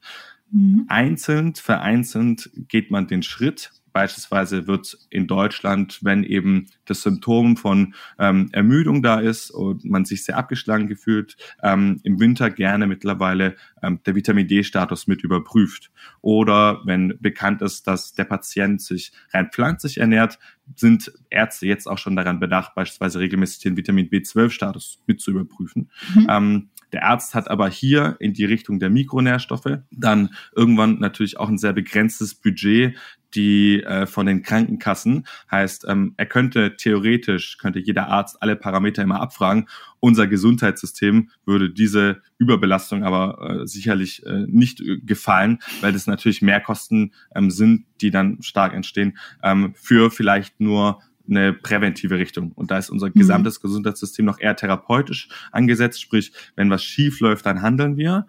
[0.51, 0.85] Mhm.
[0.89, 7.93] Einzeln, vereinzelt geht man den Schritt Beispielsweise wird in Deutschland, wenn eben das Symptom von
[8.19, 13.55] ähm, Ermüdung da ist und man sich sehr abgeschlagen gefühlt, ähm, im Winter gerne mittlerweile
[13.81, 15.91] ähm, der Vitamin D-Status mit überprüft.
[16.21, 20.39] Oder wenn bekannt ist, dass der Patient sich rein pflanzlich ernährt,
[20.75, 25.89] sind Ärzte jetzt auch schon daran bedacht, beispielsweise regelmäßig den Vitamin B12-Status mit zu überprüfen.
[26.15, 26.27] Mhm.
[26.29, 31.49] Ähm, der Arzt hat aber hier in die Richtung der Mikronährstoffe dann irgendwann natürlich auch
[31.49, 32.97] ein sehr begrenztes Budget,
[33.33, 35.25] die äh, von den Krankenkassen.
[35.49, 39.67] Heißt, ähm, er könnte theoretisch, könnte jeder Arzt alle Parameter immer abfragen.
[39.99, 46.41] Unser Gesundheitssystem würde diese Überbelastung aber äh, sicherlich äh, nicht äh, gefallen, weil das natürlich
[46.41, 52.51] Mehrkosten ähm, sind, die dann stark entstehen, ähm, für vielleicht nur eine präventive Richtung.
[52.51, 53.13] Und da ist unser mhm.
[53.13, 56.01] gesamtes Gesundheitssystem noch eher therapeutisch angesetzt.
[56.01, 58.27] Sprich, wenn was schief läuft, dann handeln wir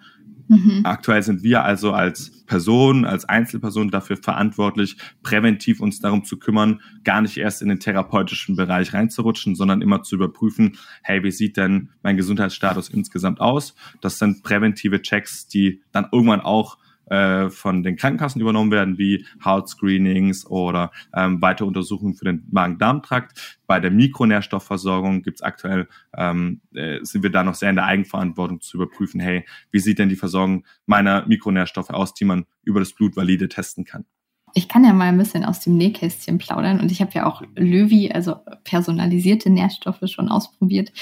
[0.49, 0.81] Mhm.
[0.85, 6.81] Aktuell sind wir also als Person, als Einzelperson dafür verantwortlich, präventiv uns darum zu kümmern,
[7.05, 11.57] gar nicht erst in den therapeutischen Bereich reinzurutschen, sondern immer zu überprüfen, hey, wie sieht
[11.57, 13.75] denn mein Gesundheitsstatus insgesamt aus?
[14.01, 16.79] Das sind präventive Checks, die dann irgendwann auch
[17.13, 23.59] äh, von den Krankenkassen übernommen werden, wie Hautscreenings oder ähm, weitere Untersuchungen für den Magen-Darm-Trakt.
[23.67, 28.63] Bei der Mikronährstoffversorgung gibt's aktuell, ähm, äh, sind wir da noch sehr in der Eigenverantwortung
[28.63, 32.95] zu überprüfen, hey, wie sieht denn die Versorgung meiner Mikronährstoffe aus, die man über das
[32.95, 34.07] Blut valide testen kann.
[34.55, 37.43] Ich kann ja mal ein bisschen aus dem Nähkästchen plaudern und ich habe ja auch
[37.57, 40.93] Löwy, also personalisierte Nährstoffe schon ausprobiert.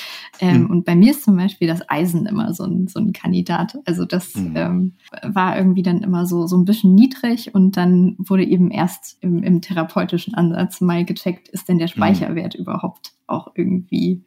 [0.41, 0.71] Ähm, mhm.
[0.71, 3.77] Und bei mir ist zum Beispiel das Eisen immer so ein, so ein Kandidat.
[3.85, 4.57] Also das mhm.
[4.57, 9.19] ähm, war irgendwie dann immer so, so ein bisschen niedrig und dann wurde eben erst
[9.21, 11.93] im, im therapeutischen Ansatz mal gecheckt, ist denn der mhm.
[11.93, 12.61] Speicherwert mhm.
[12.63, 14.23] überhaupt auch irgendwie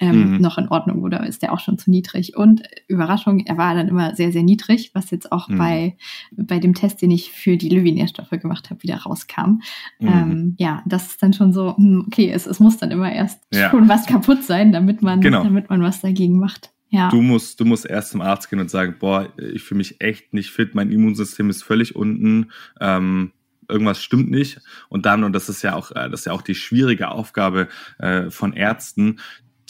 [0.00, 0.40] ähm, mhm.
[0.40, 2.36] noch in Ordnung oder ist der auch schon zu niedrig?
[2.36, 5.58] Und Überraschung, er war dann immer sehr, sehr niedrig, was jetzt auch mhm.
[5.58, 5.96] bei,
[6.36, 9.60] bei dem Test, den ich für die Löwy-Nährstoffe gemacht habe, wieder rauskam.
[9.98, 10.08] Mhm.
[10.08, 13.40] Ähm, ja, das ist dann schon so, hm, okay, es, es muss dann immer erst
[13.52, 13.70] ja.
[13.70, 15.42] schon was kaputt sein, damit man, genau.
[15.42, 16.70] damit man was dagegen macht.
[16.88, 17.08] Ja.
[17.08, 20.32] Du musst, du musst erst zum Arzt gehen und sagen, boah, ich fühle mich echt
[20.32, 22.52] nicht fit, mein Immunsystem ist völlig unten.
[22.80, 23.32] Ähm,
[23.68, 24.60] irgendwas stimmt nicht.
[24.88, 27.68] Und dann, und das ist ja auch, äh, das ist ja auch die schwierige Aufgabe
[27.98, 29.18] äh, von Ärzten,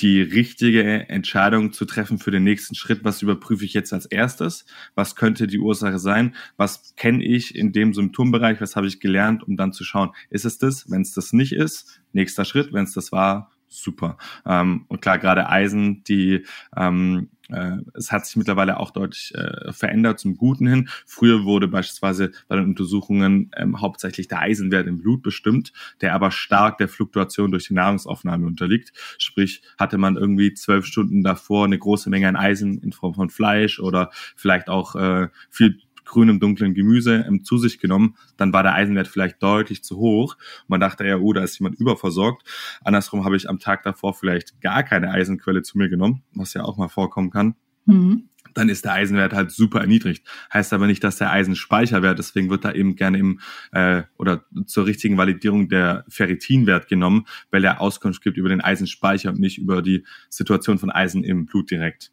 [0.01, 3.05] die richtige Entscheidung zu treffen für den nächsten Schritt.
[3.05, 4.67] Was überprüfe ich jetzt als erstes?
[4.95, 6.35] Was könnte die Ursache sein?
[6.57, 8.61] Was kenne ich in dem Symptombereich?
[8.61, 10.91] Was habe ich gelernt, um dann zu schauen, ist es das?
[10.91, 12.73] Wenn es das nicht ist, nächster Schritt.
[12.73, 14.19] Wenn es das war, super.
[14.45, 16.45] Ähm, und klar, gerade Eisen, die
[16.77, 20.89] ähm, äh, es hat sich mittlerweile auch deutlich äh, verändert zum Guten hin.
[21.07, 26.31] Früher wurde beispielsweise bei den Untersuchungen ähm, hauptsächlich der Eisenwert im Blut bestimmt, der aber
[26.31, 28.93] stark der Fluktuation durch die Nahrungsaufnahme unterliegt.
[29.19, 33.31] Sprich, hatte man irgendwie zwölf Stunden davor eine große Menge an Eisen in Form von
[33.31, 38.63] Fleisch oder vielleicht auch äh, viel grünem, dunklen Gemüse ähm, zu sich genommen, dann war
[38.63, 40.37] der Eisenwert vielleicht deutlich zu hoch.
[40.69, 42.47] Man dachte ja, oh, da ist jemand überversorgt.
[42.83, 46.65] Andersrum habe ich am Tag davor vielleicht gar keine Eisenquelle zu mir genommen, was ja
[46.65, 47.55] auch mal vorkommen kann.
[47.85, 50.27] Mhm dann ist der Eisenwert halt super erniedrigt.
[50.53, 53.41] Heißt aber nicht, dass der Eisenspeicherwert, deswegen wird da eben gerne im
[53.73, 59.31] äh, oder zur richtigen Validierung der Ferritinwert genommen, weil er Auskunft gibt über den Eisenspeicher
[59.31, 62.13] und nicht über die Situation von Eisen im Blut direkt.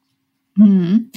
[0.56, 1.12] Mhm.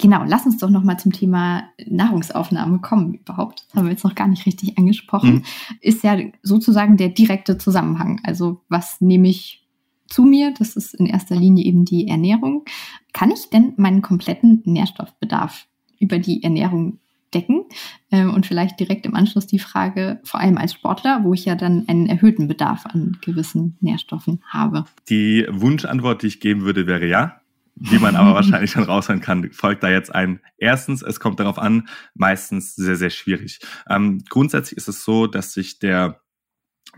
[0.00, 3.64] Genau, lass uns doch nochmal zum Thema Nahrungsaufnahme kommen überhaupt.
[3.66, 5.34] Das haben wir jetzt noch gar nicht richtig angesprochen.
[5.34, 5.42] Mhm.
[5.82, 8.18] Ist ja sozusagen der direkte Zusammenhang.
[8.24, 9.68] Also was nehme ich
[10.06, 10.54] zu mir?
[10.58, 12.64] Das ist in erster Linie eben die Ernährung.
[13.12, 15.66] Kann ich denn meinen kompletten Nährstoffbedarf
[15.98, 16.98] über die Ernährung
[17.34, 17.66] decken?
[18.10, 21.56] Ähm, und vielleicht direkt im Anschluss die Frage, vor allem als Sportler, wo ich ja
[21.56, 24.86] dann einen erhöhten Bedarf an gewissen Nährstoffen habe.
[25.10, 27.39] Die Wunschantwort, die ich geben würde, wäre ja
[27.80, 30.40] wie man aber wahrscheinlich schon raushören kann, folgt da jetzt ein.
[30.58, 33.60] Erstens, es kommt darauf an, meistens sehr, sehr schwierig.
[33.88, 36.20] Ähm, grundsätzlich ist es so, dass sich der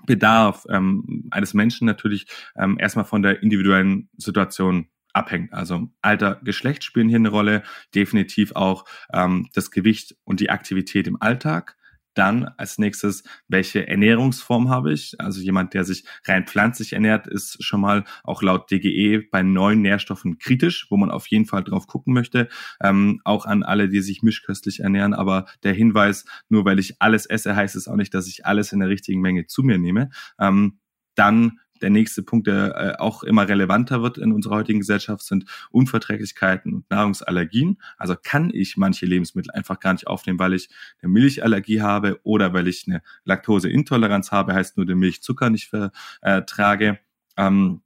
[0.06, 5.52] Bedarf ähm, eines Menschen natürlich ähm, erstmal von der individuellen Situation abhängt.
[5.52, 7.62] Also Alter, Geschlecht spielen hier eine Rolle,
[7.94, 11.76] definitiv auch ähm, das Gewicht und die Aktivität im Alltag.
[12.14, 15.14] Dann als nächstes, welche Ernährungsform habe ich?
[15.18, 19.82] Also jemand, der sich rein pflanzlich ernährt, ist schon mal auch laut DGE bei neuen
[19.82, 22.48] Nährstoffen kritisch, wo man auf jeden Fall drauf gucken möchte.
[22.82, 25.14] Ähm, auch an alle, die sich mischköstlich ernähren.
[25.14, 28.72] Aber der Hinweis, nur weil ich alles esse, heißt es auch nicht, dass ich alles
[28.72, 30.10] in der richtigen Menge zu mir nehme.
[30.38, 30.78] Ähm,
[31.14, 35.44] dann der nächste Punkt, der äh, auch immer relevanter wird in unserer heutigen Gesellschaft, sind
[35.70, 37.78] Unverträglichkeiten und Nahrungsallergien.
[37.98, 40.68] Also kann ich manche Lebensmittel einfach gar nicht aufnehmen, weil ich
[41.02, 46.98] eine Milchallergie habe oder weil ich eine Laktoseintoleranz habe, heißt nur den Milchzucker nicht vertrage.
[47.36, 47.82] Ähm,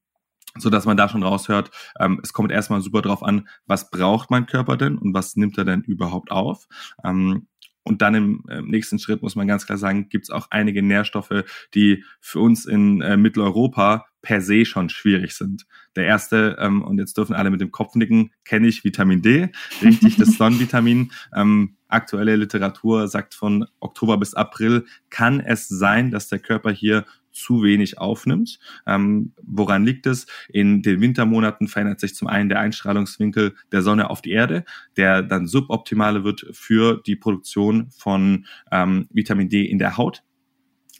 [0.58, 4.30] so dass man da schon raushört, ähm, es kommt erstmal super drauf an, was braucht
[4.30, 6.66] mein Körper denn und was nimmt er denn überhaupt auf.
[7.04, 7.46] Ähm,
[7.86, 10.82] und dann im äh, nächsten Schritt muss man ganz klar sagen, gibt es auch einige
[10.82, 15.66] Nährstoffe, die für uns in äh, Mitteleuropa per se schon schwierig sind.
[15.94, 19.50] Der erste, ähm, und jetzt dürfen alle mit dem Kopf nicken, kenne ich Vitamin D,
[19.82, 21.12] richtig, das Sonnenvitamin.
[21.32, 27.04] Ähm, aktuelle Literatur sagt von Oktober bis April kann es sein, dass der Körper hier
[27.36, 28.58] zu wenig aufnimmt.
[28.86, 30.26] Ähm, woran liegt es?
[30.48, 34.64] In den Wintermonaten verändert sich zum einen der Einstrahlungswinkel der Sonne auf die Erde,
[34.96, 40.22] der dann suboptimale wird für die Produktion von ähm, Vitamin D in der Haut.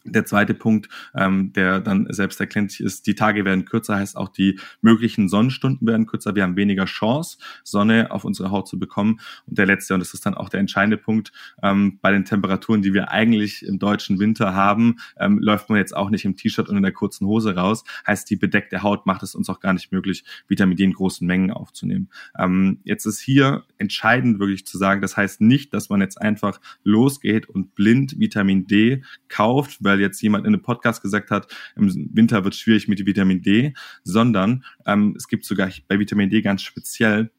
[0.07, 4.59] Der zweite Punkt, ähm, der dann selbsterklärend ist, die Tage werden kürzer, heißt auch die
[4.81, 6.35] möglichen Sonnenstunden werden kürzer.
[6.35, 9.21] Wir haben weniger Chance, Sonne auf unsere Haut zu bekommen.
[9.47, 12.83] Und der letzte, und das ist dann auch der entscheidende Punkt, ähm, bei den Temperaturen,
[12.83, 16.69] die wir eigentlich im deutschen Winter haben, ähm, läuft man jetzt auch nicht im T-Shirt
[16.69, 17.85] und in der kurzen Hose raus.
[18.07, 21.27] Heißt, die bedeckte Haut macht es uns auch gar nicht möglich, Vitamin D in großen
[21.27, 22.09] Mengen aufzunehmen.
[22.39, 26.61] Ähm, jetzt ist hier entscheidend wirklich zu sagen, das heißt nicht, dass man jetzt einfach
[26.85, 31.53] losgeht und blind Vitamin D kauft, weil weil jetzt jemand in einem Podcast gesagt hat,
[31.75, 36.29] im Winter wird es schwierig mit Vitamin D, sondern ähm, es gibt sogar bei Vitamin
[36.29, 37.31] D ganz speziell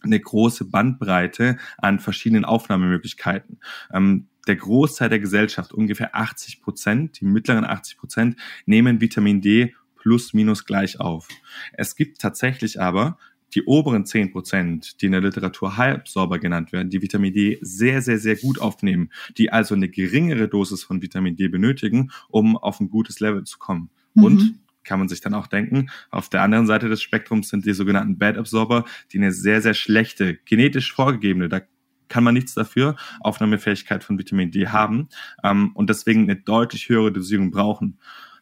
[0.00, 3.60] eine große Bandbreite an verschiedenen Aufnahmemöglichkeiten.
[3.92, 9.74] Ähm, der Großteil der Gesellschaft, ungefähr 80 Prozent, die mittleren 80 Prozent, nehmen Vitamin D
[9.94, 11.28] plus minus gleich auf.
[11.74, 13.18] Es gibt tatsächlich aber
[13.54, 18.02] die oberen 10 Prozent, die in der Literatur Halbsorber genannt werden, die Vitamin D sehr,
[18.02, 22.80] sehr, sehr gut aufnehmen, die also eine geringere Dosis von Vitamin D benötigen, um auf
[22.80, 23.90] ein gutes Level zu kommen.
[24.14, 24.24] Mhm.
[24.24, 25.90] Und kann man sich dann auch denken.
[26.10, 29.74] Auf der anderen Seite des Spektrums sind die sogenannten Bad Absorber, die eine sehr, sehr
[29.74, 31.60] schlechte, genetisch vorgegebene, da
[32.08, 35.08] kann man nichts dafür, Aufnahmefähigkeit von Vitamin D haben
[35.42, 37.98] ähm, und deswegen eine deutlich höhere Dosierung brauchen.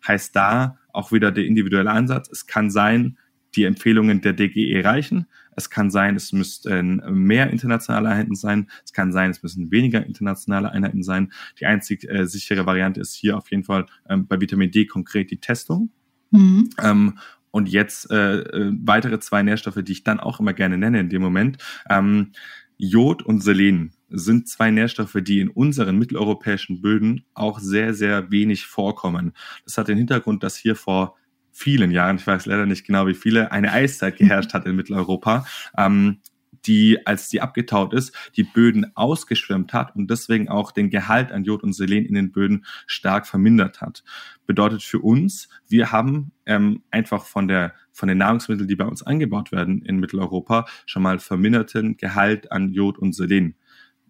[0.06, 2.28] Heißt da auch wieder der individuelle Ansatz.
[2.30, 3.16] Es kann sein,
[3.56, 5.26] die Empfehlungen der DGE reichen.
[5.56, 8.70] Es kann sein, es müssten mehr internationale Einheiten sein.
[8.84, 11.32] Es kann sein, es müssen weniger internationale Einheiten sein.
[11.58, 15.30] Die einzig äh, sichere Variante ist hier auf jeden Fall ähm, bei Vitamin D konkret
[15.30, 15.90] die Testung.
[16.30, 16.70] Mhm.
[16.82, 17.18] Ähm,
[17.50, 21.08] und jetzt äh, äh, weitere zwei Nährstoffe, die ich dann auch immer gerne nenne in
[21.08, 21.58] dem Moment.
[21.88, 22.32] Ähm,
[22.78, 28.66] Jod und Selen sind zwei Nährstoffe, die in unseren mitteleuropäischen Böden auch sehr, sehr wenig
[28.66, 29.32] vorkommen.
[29.64, 31.16] Das hat den Hintergrund, dass hier vor
[31.52, 35.44] vielen Jahren, ich weiß leider nicht genau wie viele, eine Eiszeit geherrscht hat in Mitteleuropa,
[35.76, 36.20] ähm,
[36.66, 41.44] die, als die abgetaut ist, die Böden ausgeschwemmt hat und deswegen auch den Gehalt an
[41.44, 44.02] Jod und Selen in den Böden stark vermindert hat.
[44.46, 49.02] Bedeutet für uns, wir haben ähm, einfach von der von den Nahrungsmitteln, die bei uns
[49.02, 53.56] angebaut werden in Mitteleuropa, schon mal verminderten Gehalt an Jod und Selen.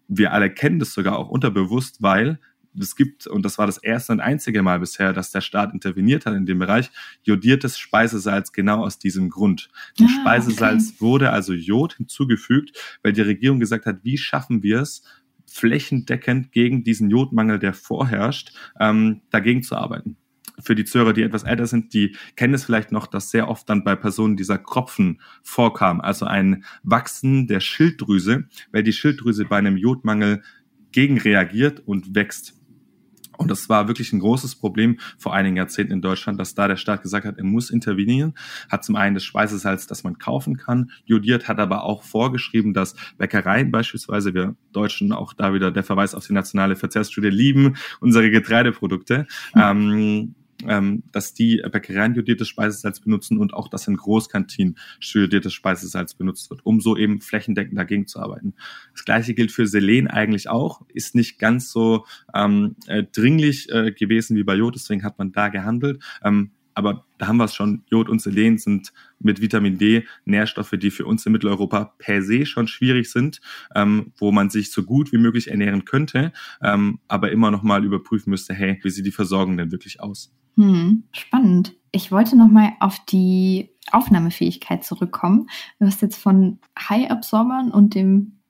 [0.07, 2.39] Wir alle kennen das sogar auch unterbewusst, weil
[2.79, 6.25] es gibt, und das war das erste und einzige Mal bisher, dass der Staat interveniert
[6.25, 6.89] hat in dem Bereich,
[7.23, 9.69] jodiertes Speisesalz genau aus diesem Grund.
[9.99, 11.01] Ah, Speisesalz okay.
[11.01, 15.03] wurde also Jod hinzugefügt, weil die Regierung gesagt hat, wie schaffen wir es,
[15.45, 20.15] flächendeckend gegen diesen Jodmangel, der vorherrscht, ähm, dagegen zu arbeiten
[20.61, 23.67] für die Zuhörer, die etwas älter sind, die kennen es vielleicht noch, dass sehr oft
[23.69, 29.57] dann bei Personen dieser Kropfen vorkam, also ein Wachsen der Schilddrüse, weil die Schilddrüse bei
[29.57, 30.43] einem Jodmangel
[30.91, 32.60] gegenreagiert und wächst.
[33.41, 36.77] Und das war wirklich ein großes Problem vor einigen Jahrzehnten in Deutschland, dass da der
[36.77, 38.33] Staat gesagt hat, er muss intervenieren.
[38.69, 42.95] Hat zum einen das Speisesalz, das man kaufen kann, jodiert, hat aber auch vorgeschrieben, dass
[43.17, 48.29] Bäckereien beispielsweise, wir Deutschen auch da wieder der Verweis auf die nationale Verzehrsstudie lieben, unsere
[48.31, 49.61] Getreideprodukte, mhm.
[49.61, 50.35] ähm,
[50.67, 56.49] ähm, dass die Bäckereien jodiertes Speisesalz benutzen und auch, dass in Großkantinen jodiertes Speisesalz benutzt
[56.49, 58.53] wird, um so eben flächendeckend dagegen zu arbeiten.
[58.93, 63.91] Das gleiche gilt für Selen eigentlich auch, ist nicht ganz so ähm, äh, dringlich äh,
[63.91, 66.01] gewesen wie bei Jod, deswegen hat man da gehandelt.
[66.23, 67.83] Ähm, aber da haben wir es schon.
[67.87, 72.45] Jod und Selen sind mit Vitamin D Nährstoffe, die für uns in Mitteleuropa per se
[72.45, 73.41] schon schwierig sind,
[73.75, 77.83] ähm, wo man sich so gut wie möglich ernähren könnte, ähm, aber immer noch mal
[77.83, 80.33] überprüfen müsste, hey, wie sieht die Versorgung denn wirklich aus?
[80.57, 81.75] Hm, spannend.
[81.91, 85.49] Ich wollte noch mal auf die Aufnahmefähigkeit zurückkommen.
[85.79, 88.40] Du hast jetzt von High Absorbern und dem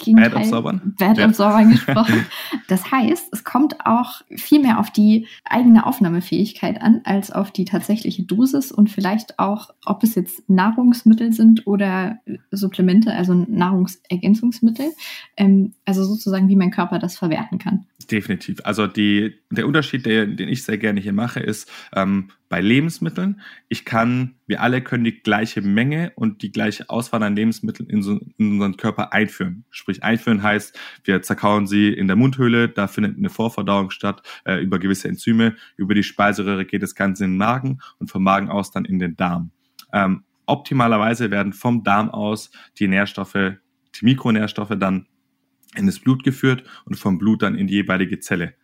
[0.00, 0.94] Gegenteil, Bad Absorbern.
[0.98, 2.26] Bad gesprochen.
[2.68, 7.64] Das heißt, es kommt auch viel mehr auf die eigene Aufnahmefähigkeit an, als auf die
[7.64, 12.18] tatsächliche Dosis und vielleicht auch, ob es jetzt Nahrungsmittel sind oder
[12.50, 14.86] Supplemente, also Nahrungsergänzungsmittel.
[15.36, 17.86] Ähm, also sozusagen, wie mein Körper das verwerten kann.
[18.10, 18.60] Definitiv.
[18.64, 23.40] Also die, der Unterschied, der, den ich sehr gerne hier mache, ist ähm, bei Lebensmitteln.
[23.68, 28.02] Ich kann, wir alle können die gleiche Menge und die gleiche Auswahl an Lebensmitteln in,
[28.02, 29.64] so, in unseren Körper einführen.
[29.70, 34.56] Sprich, einführen heißt, wir zerkauen sie in der Mundhöhle, da findet eine Vorverdauung statt äh,
[34.56, 35.54] über gewisse Enzyme.
[35.76, 38.98] Über die Speiseröhre geht das Ganze in den Magen und vom Magen aus dann in
[38.98, 39.52] den Darm.
[39.92, 43.32] Ähm, optimalerweise werden vom Darm aus die Nährstoffe,
[43.94, 45.06] die Mikronährstoffe dann
[45.76, 48.54] in das Blut geführt und vom Blut dann in die jeweilige Zelle.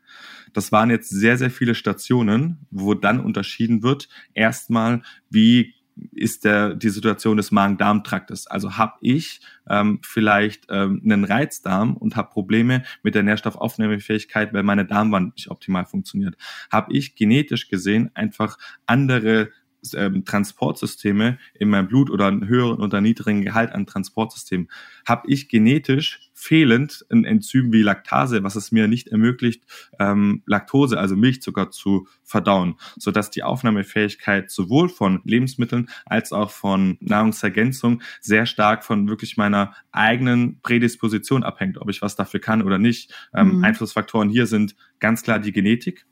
[0.52, 5.74] Das waren jetzt sehr, sehr viele Stationen, wo dann unterschieden wird, erstmal, wie
[6.12, 8.46] ist der, die Situation des Magen-Darm-Traktes.
[8.46, 14.62] Also habe ich ähm, vielleicht ähm, einen Reizdarm und habe Probleme mit der Nährstoffaufnahmefähigkeit, weil
[14.62, 16.36] meine Darmwand nicht optimal funktioniert.
[16.70, 19.50] Habe ich genetisch gesehen einfach andere
[19.94, 24.68] ähm, Transportsysteme in meinem Blut oder einen höheren oder niedrigen Gehalt an Transportsystemen,
[25.06, 29.64] habe ich genetisch fehlend ein Enzym wie Laktase, was es mir nicht ermöglicht,
[29.98, 36.98] ähm, Laktose, also Milchzucker zu verdauen, sodass die Aufnahmefähigkeit sowohl von Lebensmitteln als auch von
[37.00, 42.78] Nahrungsergänzung sehr stark von wirklich meiner eigenen Prädisposition abhängt, ob ich was dafür kann oder
[42.78, 43.14] nicht.
[43.34, 43.64] Ähm, mhm.
[43.64, 46.04] Einflussfaktoren hier sind ganz klar die Genetik,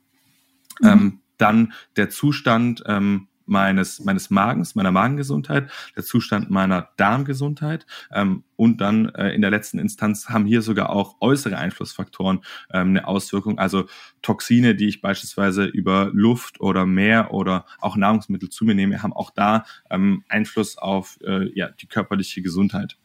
[0.81, 0.87] mhm.
[0.87, 8.43] ähm, dann der Zustand ähm, meines, meines Magens, meiner Magengesundheit, der Zustand meiner Darmgesundheit ähm,
[8.55, 12.41] und dann äh, in der letzten Instanz haben hier sogar auch äußere Einflussfaktoren
[12.71, 13.85] ähm, eine Auswirkung, also
[14.21, 19.13] Toxine, die ich beispielsweise über Luft oder Meer oder auch Nahrungsmittel zu mir nehme, haben
[19.13, 22.97] auch da ähm, Einfluss auf äh, ja, die körperliche Gesundheit.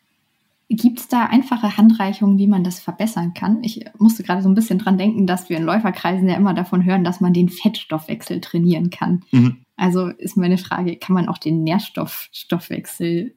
[0.72, 3.64] Gibt es da einfache Handreichungen, wie man das verbessern kann?
[3.64, 6.84] Ich musste gerade so ein bisschen dran denken, dass wir in Läuferkreisen ja immer davon
[6.84, 9.24] hören, dass man den Fettstoffwechsel trainieren kann.
[9.32, 9.62] Mhm.
[9.80, 13.34] Also ist meine Frage, kann man auch den Nährstoffstoffwechsel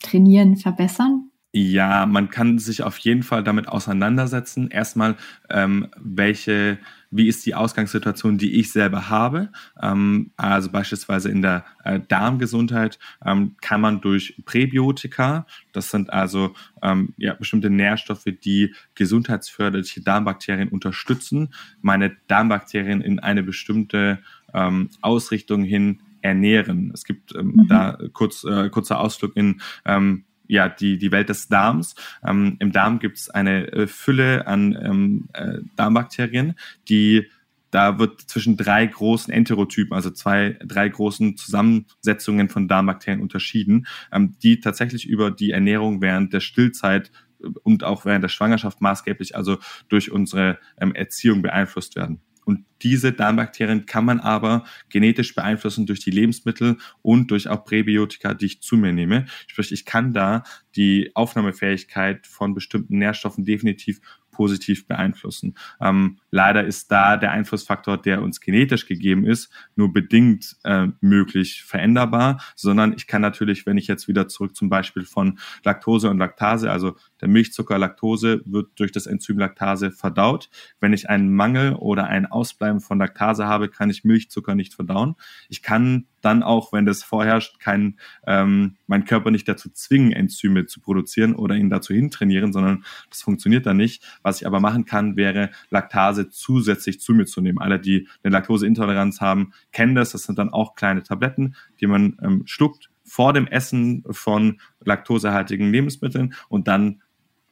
[0.00, 1.30] trainieren, verbessern?
[1.52, 4.66] Ja, man kann sich auf jeden Fall damit auseinandersetzen.
[4.70, 5.14] Erstmal,
[5.50, 6.78] ähm, welche,
[7.12, 9.52] wie ist die Ausgangssituation, die ich selber habe?
[9.80, 16.54] Ähm, also beispielsweise in der äh, Darmgesundheit ähm, kann man durch Präbiotika, das sind also
[16.82, 24.18] ähm, ja, bestimmte Nährstoffe, die gesundheitsförderliche Darmbakterien unterstützen, meine Darmbakterien in eine bestimmte
[24.54, 26.90] ähm, Ausrichtung hin ernähren.
[26.94, 27.68] Es gibt ähm, mhm.
[27.68, 31.94] da kurz, äh, kurzer Ausflug in ähm, ja, die, die Welt des Darms.
[32.26, 36.54] Ähm, Im Darm gibt es eine äh, Fülle an ähm, äh, Darmbakterien,
[36.88, 37.28] die
[37.70, 44.36] da wird zwischen drei großen Enterotypen, also zwei, drei großen Zusammensetzungen von Darmbakterien unterschieden, ähm,
[44.42, 47.10] die tatsächlich über die Ernährung während der Stillzeit
[47.42, 52.20] äh, und auch während der Schwangerschaft maßgeblich also durch unsere ähm, Erziehung beeinflusst werden.
[52.44, 58.34] Und diese Darmbakterien kann man aber genetisch beeinflussen durch die Lebensmittel und durch auch Präbiotika,
[58.34, 59.26] die ich zu mir nehme.
[59.46, 60.42] Sprich, ich kann da
[60.76, 65.54] die Aufnahmefähigkeit von bestimmten Nährstoffen definitiv positiv beeinflussen.
[65.80, 71.62] Ähm, leider ist da der Einflussfaktor, der uns genetisch gegeben ist, nur bedingt äh, möglich
[71.62, 76.18] veränderbar, sondern ich kann natürlich, wenn ich jetzt wieder zurück zum Beispiel von Laktose und
[76.18, 80.50] Laktase, also der Milchzucker Laktose wird durch das Enzym Laktase verdaut.
[80.80, 85.14] Wenn ich einen Mangel oder ein Ausbleiben von Laktase habe, kann ich Milchzucker nicht verdauen.
[85.48, 90.66] Ich kann dann auch, wenn das vorherrscht, kein, ähm, mein Körper nicht dazu zwingen, Enzyme
[90.66, 94.02] zu produzieren oder ihn dazu hintrainieren, sondern das funktioniert dann nicht.
[94.22, 97.58] Was ich aber machen kann, wäre Laktase zusätzlich zu mir zu nehmen.
[97.58, 100.12] Alle, die eine Laktoseintoleranz haben, kennen das.
[100.12, 105.70] Das sind dann auch kleine Tabletten, die man ähm, schluckt vor dem Essen von laktosehaltigen
[105.70, 107.02] Lebensmitteln und dann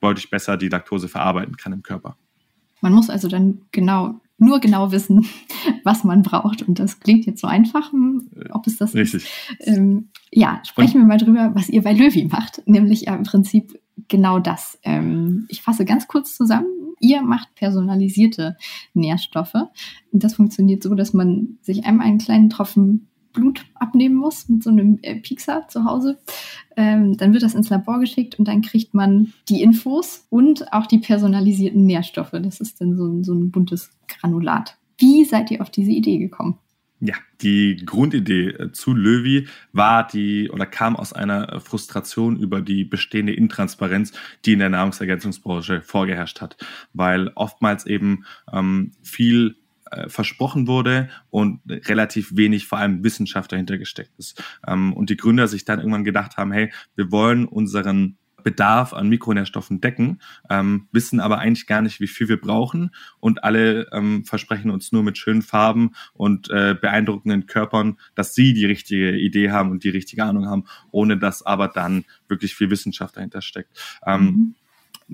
[0.01, 2.17] deutlich besser die Laktose verarbeiten kann im Körper.
[2.81, 5.27] Man muss also dann genau nur genau wissen,
[5.85, 6.63] was man braucht.
[6.63, 9.25] Und das klingt jetzt so einfach, hm, ob es das Richtig.
[9.25, 9.67] ist.
[9.69, 13.79] Ähm, ja, sprechen wir mal drüber, was ihr bei Löwy macht, nämlich ja im Prinzip
[14.09, 14.79] genau das.
[14.83, 16.67] Ähm, ich fasse ganz kurz zusammen.
[17.01, 18.57] Ihr macht personalisierte
[18.95, 19.55] Nährstoffe.
[19.55, 24.63] Und das funktioniert so, dass man sich einmal einen kleinen Tropfen Blut abnehmen muss mit
[24.63, 26.19] so einem äh, Piekser zu Hause.
[26.77, 30.87] Ähm, dann wird das ins Labor geschickt und dann kriegt man die Infos und auch
[30.87, 32.33] die personalisierten Nährstoffe.
[32.33, 34.77] Das ist dann so so ein buntes Granulat.
[34.99, 36.59] Wie seid ihr auf diese Idee gekommen?
[37.05, 42.85] Ja, die Grundidee äh, zu Löwy war die oder kam aus einer Frustration über die
[42.85, 44.13] bestehende Intransparenz,
[44.45, 46.57] die in der Nahrungsergänzungsbranche vorgeherrscht hat,
[46.93, 49.57] weil oftmals eben ähm, viel
[49.91, 54.41] äh, versprochen wurde und relativ wenig vor allem Wissenschaft dahinter gesteckt ist.
[54.65, 59.09] Ähm, und die Gründer sich dann irgendwann gedacht haben, hey, wir wollen unseren Bedarf an
[59.09, 60.21] Mikronährstoffen decken,
[60.51, 62.91] ähm, wissen aber eigentlich gar nicht, wie viel wir brauchen
[63.21, 68.55] und alle ähm, versprechen uns nur mit schönen Farben und äh, beeindruckenden Körpern, dass sie
[68.55, 72.71] die richtige Idee haben und die richtige Ahnung haben, ohne dass aber dann wirklich viel
[72.71, 73.71] Wissenschaft dahinter steckt.
[74.07, 74.55] Ähm, mhm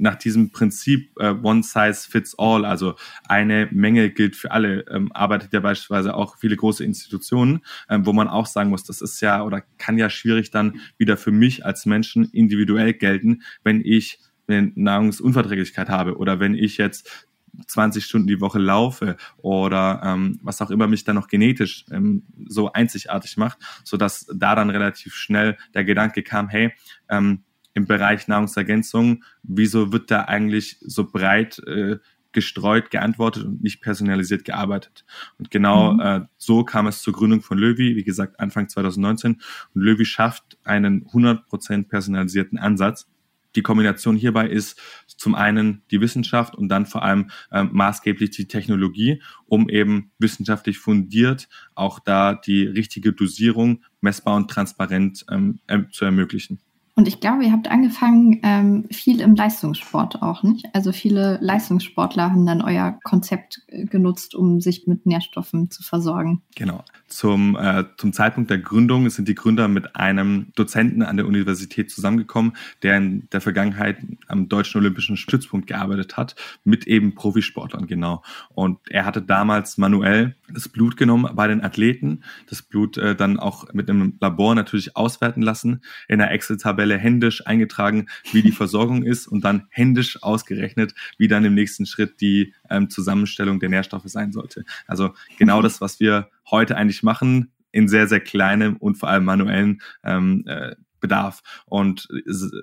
[0.01, 2.95] nach diesem Prinzip äh, One Size Fits All, also
[3.29, 8.13] eine Menge gilt für alle, ähm, arbeitet ja beispielsweise auch viele große Institutionen, ähm, wo
[8.13, 11.65] man auch sagen muss, das ist ja oder kann ja schwierig dann wieder für mich
[11.65, 17.29] als Menschen individuell gelten, wenn ich eine Nahrungsunverträglichkeit habe oder wenn ich jetzt
[17.67, 22.25] 20 Stunden die Woche laufe oder ähm, was auch immer mich dann noch genetisch ähm,
[22.47, 26.73] so einzigartig macht, so dass da dann relativ schnell der Gedanke kam, hey,
[27.09, 27.45] ähm,
[27.79, 31.99] im Bereich Nahrungsergänzung, wieso wird da eigentlich so breit äh,
[32.33, 35.05] gestreut geantwortet und nicht personalisiert gearbeitet.
[35.39, 36.01] Und genau mhm.
[36.01, 39.41] äh, so kam es zur Gründung von Löwy, wie gesagt, Anfang 2019.
[39.75, 43.07] Und Löwy schafft einen 100% personalisierten Ansatz,
[43.55, 48.47] die Kombination hierbei ist zum einen die Wissenschaft und dann vor allem ähm, maßgeblich die
[48.47, 55.61] Technologie, um eben wissenschaftlich fundiert auch da die richtige Dosierung messbar und transparent ähm,
[55.91, 56.61] zu ermöglichen.
[56.99, 60.67] Und ich glaube, ihr habt angefangen ähm, viel im Leistungssport auch, nicht?
[60.73, 66.43] Also viele Leistungssportler haben dann euer Konzept äh, genutzt, um sich mit Nährstoffen zu versorgen.
[66.57, 66.83] Genau.
[67.07, 71.89] Zum, äh, zum Zeitpunkt der Gründung sind die Gründer mit einem Dozenten an der Universität
[71.89, 76.35] zusammengekommen, der in der Vergangenheit am Deutschen Olympischen Stützpunkt gearbeitet hat,
[76.65, 78.25] mit eben Profisportlern, genau.
[78.57, 83.39] Und er hatte damals manuell das Blut genommen bei den Athleten, das Blut äh, dann
[83.39, 88.53] auch mit einem Labor natürlich auswerten lassen, in der Excel-Tabelle Tabelle händisch eingetragen, wie die
[88.53, 93.69] Versorgung ist und dann händisch ausgerechnet, wie dann im nächsten Schritt die ähm, Zusammenstellung der
[93.69, 94.65] Nährstoffe sein sollte.
[94.87, 99.25] Also genau das, was wir heute eigentlich machen, in sehr, sehr kleinem und vor allem
[99.25, 101.43] manuellen ähm, äh, Bedarf.
[101.67, 102.09] Und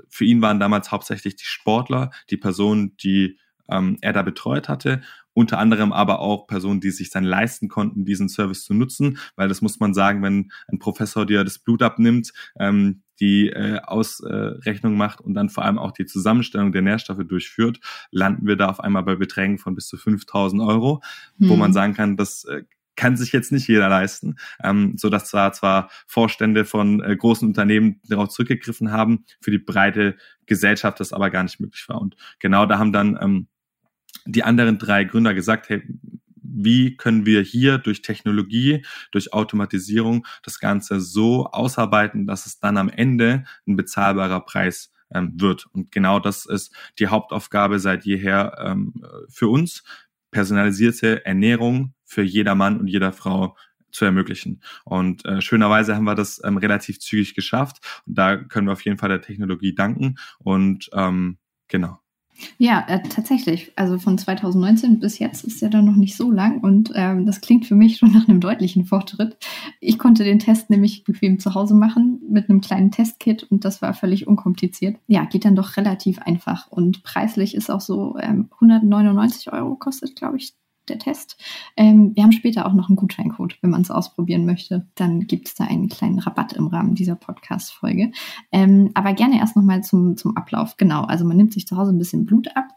[0.09, 3.37] für ihn waren damals hauptsächlich die Sportler, die Personen, die
[3.69, 5.01] ähm, er da betreut hatte
[5.35, 9.47] unter anderem aber auch Personen, die sich dann leisten konnten, diesen Service zu nutzen, weil
[9.47, 14.97] das muss man sagen, wenn ein Professor dir das Blut abnimmt, ähm, die äh, Ausrechnung
[14.97, 17.79] macht und dann vor allem auch die Zusammenstellung der Nährstoffe durchführt,
[18.11, 21.01] landen wir da auf einmal bei Beträgen von bis zu 5000 Euro,
[21.39, 21.49] hm.
[21.49, 22.63] wo man sagen kann, das äh,
[22.95, 27.45] kann sich jetzt nicht jeder leisten, ähm, so dass zwar zwar Vorstände von äh, großen
[27.45, 30.15] Unternehmen darauf zurückgegriffen haben, für die breite
[30.45, 32.01] Gesellschaft das aber gar nicht möglich war.
[32.01, 33.47] Und genau da haben dann ähm,
[34.25, 35.83] die anderen drei Gründer gesagt, hey,
[36.41, 42.77] wie können wir hier durch Technologie, durch Automatisierung das Ganze so ausarbeiten, dass es dann
[42.77, 45.65] am Ende ein bezahlbarer Preis ähm, wird.
[45.73, 48.93] Und genau das ist die Hauptaufgabe seit jeher ähm,
[49.29, 49.83] für uns,
[50.31, 53.55] personalisierte Ernährung für jeder Mann und jeder Frau
[53.91, 54.61] zu ermöglichen.
[54.83, 57.77] Und äh, schönerweise haben wir das ähm, relativ zügig geschafft.
[58.05, 60.15] Und da können wir auf jeden Fall der Technologie danken.
[60.39, 62.04] Und ähm, genau.
[62.57, 63.71] Ja, äh, tatsächlich.
[63.75, 67.41] Also von 2019 bis jetzt ist ja dann noch nicht so lang und ähm, das
[67.41, 69.37] klingt für mich schon nach einem deutlichen Fortschritt.
[69.79, 73.81] Ich konnte den Test nämlich bequem zu Hause machen mit einem kleinen Testkit und das
[73.81, 74.97] war völlig unkompliziert.
[75.07, 80.15] Ja, geht dann doch relativ einfach und preislich ist auch so ähm, 199 Euro kostet,
[80.15, 80.53] glaube ich,
[80.89, 81.37] der Test.
[81.77, 84.87] Ähm, wir haben später auch noch einen Gutscheincode, wenn man es ausprobieren möchte.
[84.95, 88.11] Dann gibt es da einen kleinen Rabatt im Rahmen dieser Podcast-Folge.
[88.51, 90.77] Ähm, aber gerne erst nochmal zum, zum Ablauf.
[90.77, 92.67] Genau, also man nimmt sich zu Hause ein bisschen Blut ab,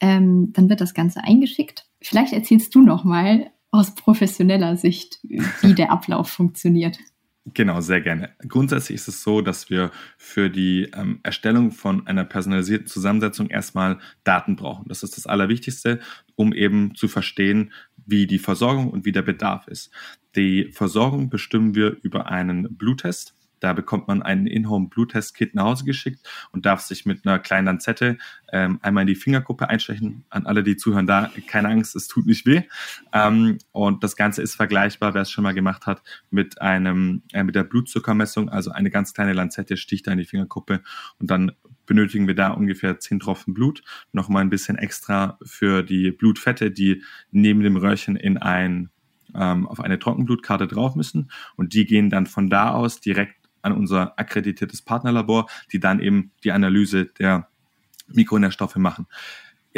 [0.00, 1.86] ähm, dann wird das Ganze eingeschickt.
[2.00, 6.98] Vielleicht erzählst du nochmal aus professioneller Sicht, wie der Ablauf funktioniert.
[7.54, 8.30] Genau, sehr gerne.
[8.48, 13.98] Grundsätzlich ist es so, dass wir für die ähm, Erstellung von einer personalisierten Zusammensetzung erstmal
[14.24, 14.88] Daten brauchen.
[14.88, 16.00] Das ist das Allerwichtigste,
[16.34, 17.72] um eben zu verstehen,
[18.06, 19.90] wie die Versorgung und wie der Bedarf ist.
[20.34, 23.34] Die Versorgung bestimmen wir über einen Bluttest.
[23.60, 26.20] Da bekommt man einen In-Home-Bluttest-Kit nach Hause geschickt
[26.52, 28.18] und darf sich mit einer kleinen Lanzette
[28.52, 30.24] ähm, einmal in die Fingerkuppe einstechen.
[30.30, 32.62] An alle, die zuhören, da keine Angst, es tut nicht weh.
[33.12, 37.42] Ähm, und das Ganze ist vergleichbar, wer es schon mal gemacht hat, mit einem äh,
[37.42, 38.48] mit der Blutzuckermessung.
[38.48, 40.82] Also eine ganz kleine Lanzette sticht da in die Fingerkuppe
[41.18, 41.52] und dann
[41.86, 43.82] benötigen wir da ungefähr 10 Tropfen Blut.
[44.12, 47.02] Nochmal ein bisschen extra für die Blutfette, die
[47.32, 48.90] neben dem Röhrchen in ein
[49.34, 53.72] ähm, auf eine Trockenblutkarte drauf müssen und die gehen dann von da aus direkt an
[53.72, 57.48] unser akkreditiertes Partnerlabor, die dann eben die Analyse der
[58.08, 59.06] Mikronährstoffe machen.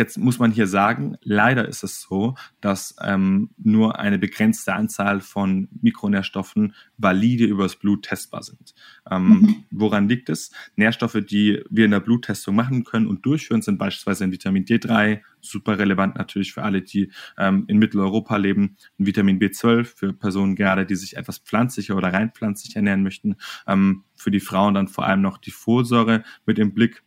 [0.01, 5.20] Jetzt muss man hier sagen, leider ist es so, dass ähm, nur eine begrenzte Anzahl
[5.20, 8.74] von Mikronährstoffen valide übers Blut testbar sind.
[9.11, 9.64] Ähm, mhm.
[9.70, 10.53] Woran liegt es?
[10.74, 15.20] Nährstoffe, die wir in der Bluttestung machen können und durchführen, sind beispielsweise ein Vitamin D3,
[15.42, 20.57] super relevant natürlich für alle, die ähm, in Mitteleuropa leben, ein Vitamin B12 für Personen
[20.57, 23.36] gerade, die sich etwas pflanzlicher oder rein pflanzlich ernähren möchten,
[23.66, 27.03] ähm, für die Frauen dann vor allem noch die Folsäure mit im Blick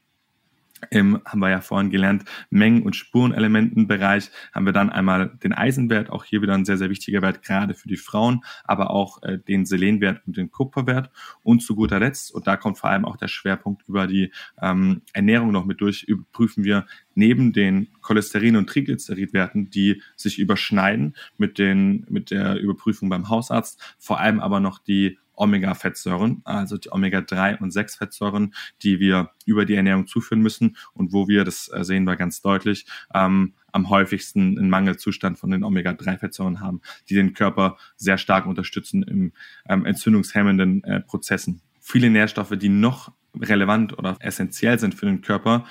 [0.92, 6.10] im, haben wir ja vorhin gelernt, Mengen- und Spurenelementenbereich haben wir dann einmal den Eisenwert,
[6.10, 9.40] auch hier wieder ein sehr, sehr wichtiger Wert, gerade für die Frauen, aber auch äh,
[9.40, 11.10] den Selenwert und den Kupferwert.
[11.44, 14.32] Und zu guter Letzt, und da kommt vor allem auch der Schwerpunkt über die
[14.62, 21.16] ähm, Ernährung noch mit durch, überprüfen wir neben den Cholesterin- und Triglyceridwerten, die sich überschneiden
[21.38, 26.92] mit, den, mit der Überprüfung beim Hausarzt, vor allem aber noch die Omega-Fettsäuren, also die
[26.92, 31.84] Omega-3 und 6-Fettsäuren, die wir über die Ernährung zuführen müssen und wo wir, das äh,
[31.84, 37.34] sehen wir ganz deutlich, ähm, am häufigsten einen Mangelzustand von den Omega-3-Fettsäuren haben, die den
[37.34, 39.34] Körper sehr stark unterstützen im
[39.68, 41.62] ähm, entzündungshemmenden äh, Prozessen.
[41.80, 45.66] Viele Nährstoffe, die noch relevant oder essentiell sind für den Körper,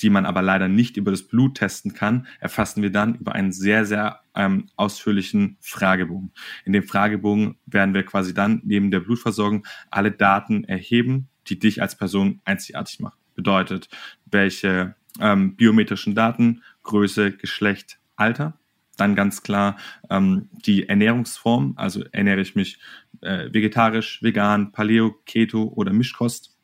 [0.00, 3.52] die man aber leider nicht über das Blut testen kann, erfassen wir dann über einen
[3.52, 6.32] sehr, sehr ähm, ausführlichen Fragebogen.
[6.64, 11.82] In dem Fragebogen werden wir quasi dann neben der Blutversorgung alle Daten erheben, die dich
[11.82, 13.18] als Person einzigartig machen.
[13.34, 13.88] bedeutet,
[14.26, 18.58] welche ähm, biometrischen Daten, Größe, Geschlecht, Alter.
[18.96, 19.76] Dann ganz klar
[20.10, 22.80] ähm, die Ernährungsform, also ernähre ich mich
[23.20, 26.56] äh, vegetarisch, vegan, Paleo, Keto oder Mischkost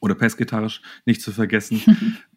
[0.00, 1.80] oder pesketarisch, nicht zu vergessen.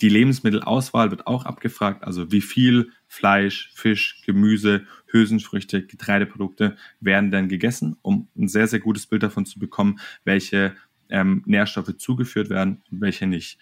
[0.00, 7.48] die Lebensmittelauswahl wird auch abgefragt, also wie viel Fleisch, Fisch, Gemüse, Hülsenfrüchte, Getreideprodukte werden denn
[7.48, 10.76] gegessen, um ein sehr, sehr gutes Bild davon zu bekommen, welche
[11.08, 13.58] ähm, Nährstoffe zugeführt werden und welche nicht.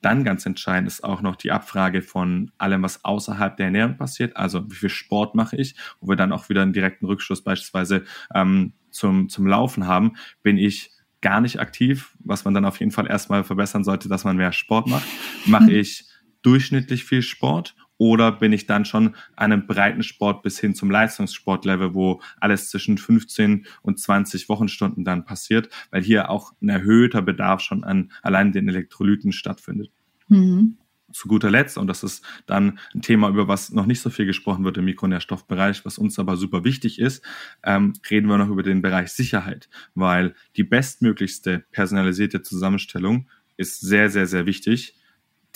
[0.00, 4.36] Dann ganz entscheidend ist auch noch die Abfrage von allem, was außerhalb der Ernährung passiert.
[4.36, 8.04] Also wie viel Sport mache ich, wo wir dann auch wieder einen direkten Rückschluss beispielsweise
[8.32, 10.14] ähm, zum, zum Laufen haben.
[10.42, 14.24] Bin ich gar nicht aktiv, was man dann auf jeden Fall erstmal verbessern sollte, dass
[14.24, 15.06] man mehr Sport macht.
[15.46, 16.04] Mache ich
[16.42, 21.94] durchschnittlich viel Sport oder bin ich dann schon einem breiten Sport bis hin zum Leistungssportlevel,
[21.94, 27.60] wo alles zwischen 15 und 20 Wochenstunden dann passiert, weil hier auch ein erhöhter Bedarf
[27.60, 29.90] schon an allein den Elektrolyten stattfindet.
[30.28, 30.78] Mhm.
[31.12, 34.26] Zu guter Letzt, und das ist dann ein Thema, über was noch nicht so viel
[34.26, 37.24] gesprochen wird im Mikronährstoffbereich, was uns aber super wichtig ist,
[37.62, 44.10] ähm, reden wir noch über den Bereich Sicherheit, weil die bestmöglichste personalisierte Zusammenstellung ist sehr,
[44.10, 44.94] sehr, sehr wichtig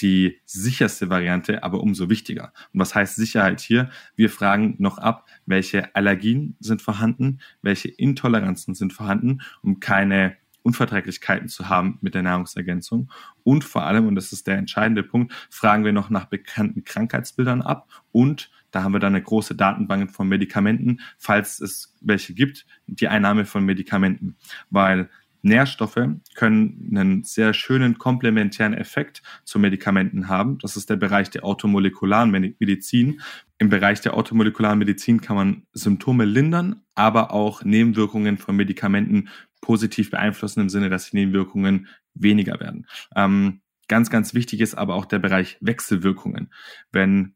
[0.00, 2.52] die sicherste Variante, aber umso wichtiger.
[2.72, 3.90] Und was heißt Sicherheit hier?
[4.16, 11.48] Wir fragen noch ab, welche Allergien sind vorhanden, welche Intoleranzen sind vorhanden, um keine Unverträglichkeiten
[11.48, 13.10] zu haben mit der Nahrungsergänzung.
[13.42, 17.62] Und vor allem, und das ist der entscheidende Punkt, fragen wir noch nach bekannten Krankheitsbildern
[17.62, 22.66] ab und da haben wir dann eine große Datenbank von Medikamenten, falls es welche gibt,
[22.86, 24.36] die Einnahme von Medikamenten.
[24.70, 25.10] Weil
[25.42, 30.58] Nährstoffe können einen sehr schönen komplementären Effekt zu Medikamenten haben.
[30.58, 33.20] Das ist der Bereich der automolekularen Medizin.
[33.58, 39.28] Im Bereich der automolekularen Medizin kann man Symptome lindern, aber auch Nebenwirkungen von Medikamenten
[39.62, 42.86] positiv beeinflussen im Sinne, dass die Nebenwirkungen weniger werden.
[43.16, 46.52] Ähm, ganz, ganz wichtig ist aber auch der Bereich Wechselwirkungen.
[46.90, 47.34] Wenn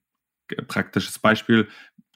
[0.68, 1.68] praktisches Beispiel,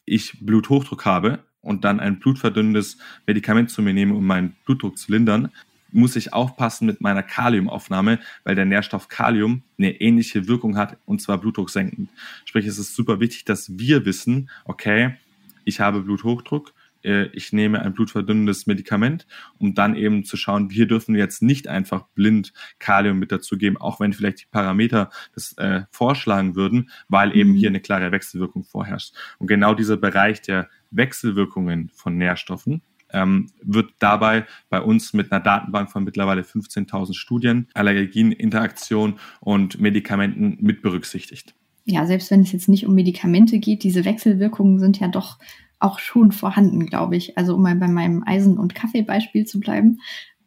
[0.05, 5.13] ich Bluthochdruck habe und dann ein blutverdünnendes Medikament zu mir nehme, um meinen Blutdruck zu
[5.13, 5.51] lindern,
[5.93, 11.21] muss ich aufpassen mit meiner Kaliumaufnahme, weil der Nährstoff Kalium eine ähnliche Wirkung hat und
[11.21, 12.11] zwar blutdrucksenkend.
[12.45, 15.17] Sprich, es ist super wichtig, dass wir wissen, okay,
[15.65, 16.73] ich habe Bluthochdruck,
[17.05, 19.27] äh, ich nehme ein blutverdünnendes Medikament,
[19.59, 23.77] um dann eben zu schauen, hier dürfen wir jetzt nicht einfach blind Kalium mit dazugeben,
[23.77, 27.57] auch wenn vielleicht die Parameter das äh, vorschlagen würden, weil eben mhm.
[27.57, 29.15] hier eine klare Wechselwirkung vorherrscht.
[29.39, 32.83] Und genau dieser Bereich der Wechselwirkungen von Nährstoffen,
[33.13, 39.81] ähm, wird dabei bei uns mit einer Datenbank von mittlerweile 15.000 Studien, Allergien, Interaktion und
[39.81, 41.55] Medikamenten mit berücksichtigt.
[41.85, 45.39] Ja, selbst wenn es jetzt nicht um Medikamente geht, diese Wechselwirkungen sind ja doch
[45.81, 47.37] auch schon vorhanden, glaube ich.
[47.37, 50.01] Also um mal bei meinem Eisen- und Kaffeebeispiel zu bleiben,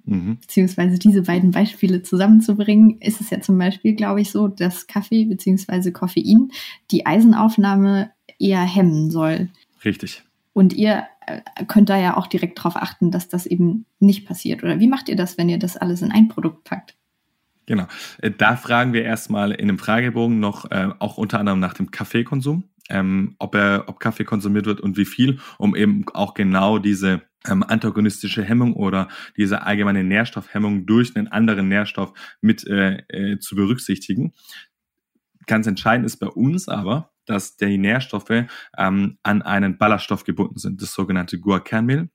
[0.05, 0.38] mhm.
[0.39, 5.25] beziehungsweise diese beiden Beispiele zusammenzubringen, ist es ja zum Beispiel, glaube ich, so, dass Kaffee
[5.25, 6.51] beziehungsweise Koffein
[6.91, 9.49] die Eisenaufnahme eher hemmen soll.
[9.84, 10.23] Richtig.
[10.53, 14.63] Und ihr äh, könnt da ja auch direkt darauf achten, dass das eben nicht passiert.
[14.63, 16.95] Oder wie macht ihr das, wenn ihr das alles in ein Produkt packt?
[17.65, 17.88] Genau.
[18.21, 21.91] Äh, da fragen wir erstmal in einem Fragebogen noch äh, auch unter anderem nach dem
[21.91, 26.79] Kaffeekonsum, ähm, ob er, ob Kaffee konsumiert wird und wie viel, um eben auch genau
[26.79, 29.07] diese ähm, antagonistische Hemmung oder
[29.38, 34.34] diese allgemeine Nährstoffhemmung durch einen anderen Nährstoff mit äh, äh, zu berücksichtigen.
[35.45, 38.45] Ganz entscheidend ist bei uns aber, dass die Nährstoffe
[38.77, 42.09] ähm, an einen Ballaststoff gebunden sind, das sogenannte Guarkernmehl.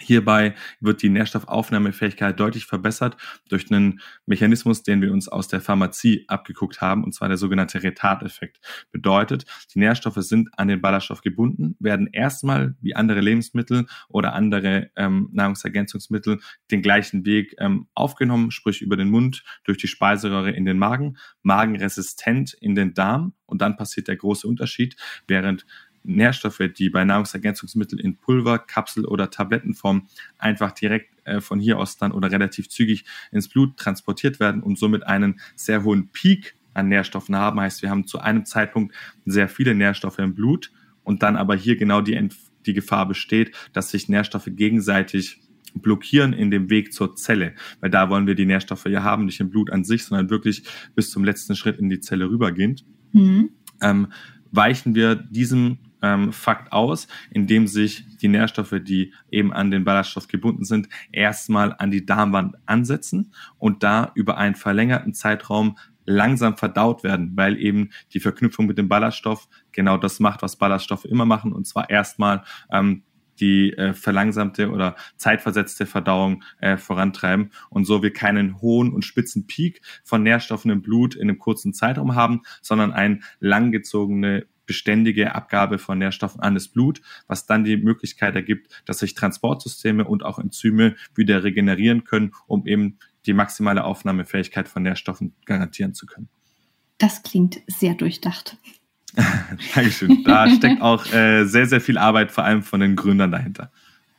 [0.00, 3.16] Hierbei wird die Nährstoffaufnahmefähigkeit deutlich verbessert
[3.48, 7.82] durch einen Mechanismus, den wir uns aus der Pharmazie abgeguckt haben, und zwar der sogenannte
[7.82, 8.60] Retardeffekt.
[8.92, 9.44] Bedeutet,
[9.74, 15.30] die Nährstoffe sind an den Ballaststoff gebunden, werden erstmal wie andere Lebensmittel oder andere ähm,
[15.32, 16.40] Nahrungsergänzungsmittel
[16.70, 21.16] den gleichen Weg ähm, aufgenommen, sprich über den Mund, durch die Speiseröhre in den Magen,
[21.42, 24.96] magenresistent in den Darm und dann passiert der große Unterschied,
[25.26, 25.66] während
[26.04, 31.96] Nährstoffe, die bei Nahrungsergänzungsmitteln in Pulver, Kapsel oder Tablettenform einfach direkt äh, von hier aus
[31.96, 36.88] dann oder relativ zügig ins Blut transportiert werden und somit einen sehr hohen Peak an
[36.88, 37.60] Nährstoffen haben.
[37.60, 38.94] Heißt, wir haben zu einem Zeitpunkt
[39.24, 40.72] sehr viele Nährstoffe im Blut
[41.02, 42.28] und dann aber hier genau die,
[42.66, 45.40] die Gefahr besteht, dass sich Nährstoffe gegenseitig
[45.74, 49.40] blockieren in dem Weg zur Zelle, weil da wollen wir die Nährstoffe ja haben, nicht
[49.40, 52.84] im Blut an sich, sondern wirklich bis zum letzten Schritt in die Zelle rübergehend.
[53.12, 53.50] Mhm.
[53.80, 54.08] Ähm,
[54.50, 60.28] weichen wir diesem ähm, Fakt aus, indem sich die Nährstoffe, die eben an den Ballaststoff
[60.28, 67.04] gebunden sind, erstmal an die Darmwand ansetzen und da über einen verlängerten Zeitraum langsam verdaut
[67.04, 71.52] werden, weil eben die Verknüpfung mit dem Ballaststoff genau das macht, was Ballaststoffe immer machen,
[71.52, 73.02] und zwar erstmal ähm,
[73.40, 77.50] die äh, verlangsamte oder zeitversetzte Verdauung äh, vorantreiben.
[77.70, 81.72] Und so wir keinen hohen und spitzen Peak von Nährstoffen im Blut in einem kurzen
[81.72, 87.76] Zeitraum haben, sondern eine langgezogene beständige Abgabe von Nährstoffen an das Blut, was dann die
[87.76, 93.82] Möglichkeit ergibt, dass sich Transportsysteme und auch Enzyme wieder regenerieren können, um eben die maximale
[93.82, 96.28] Aufnahmefähigkeit von Nährstoffen garantieren zu können.
[96.98, 98.56] Das klingt sehr durchdacht.
[99.74, 100.22] Dankeschön.
[100.24, 103.72] Da steckt auch äh, sehr, sehr viel Arbeit, vor allem von den Gründern dahinter.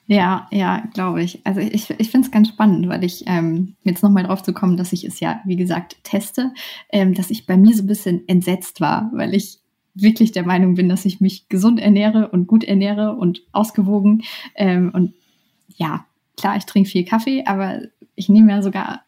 [0.07, 1.45] Ja, ja, glaube ich.
[1.45, 4.75] Also ich, ich finde es ganz spannend, weil ich ähm, jetzt nochmal drauf zu kommen,
[4.75, 6.51] dass ich es ja, wie gesagt, teste,
[6.91, 9.58] ähm, dass ich bei mir so ein bisschen entsetzt war, weil ich
[10.01, 14.23] wirklich der Meinung bin, dass ich mich gesund ernähre und gut ernähre und ausgewogen.
[14.55, 15.13] Ähm, und
[15.75, 16.05] ja,
[16.37, 17.81] klar, ich trinke viel Kaffee, aber
[18.15, 19.03] ich nehme ja sogar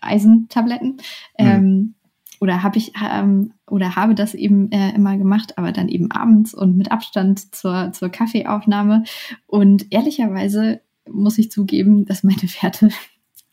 [0.00, 0.88] Eisentabletten.
[0.88, 0.98] Mhm.
[1.38, 1.94] Ähm,
[2.40, 6.52] oder habe ich ähm, oder habe das eben äh, immer gemacht, aber dann eben abends
[6.52, 9.04] und mit Abstand zur, zur Kaffeeaufnahme.
[9.46, 10.80] Und ehrlicherweise
[11.10, 12.90] muss ich zugeben, dass meine Werte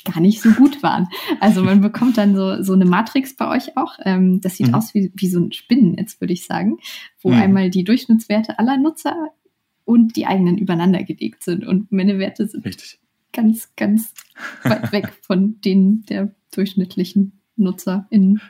[0.04, 1.08] gar nicht so gut waren.
[1.40, 3.98] Also man bekommt dann so, so eine Matrix bei euch auch.
[4.04, 4.76] Ähm, das sieht mhm.
[4.76, 6.78] aus wie, wie so ein Spinnennetz, würde ich sagen,
[7.22, 7.42] wo mhm.
[7.42, 9.32] einmal die Durchschnittswerte aller Nutzer
[9.86, 11.66] und die eigenen übereinander gelegt sind.
[11.66, 13.00] Und meine Werte sind Richtig.
[13.34, 14.14] ganz, ganz
[14.64, 18.42] weit weg von denen der durchschnittlichen NutzerInnen.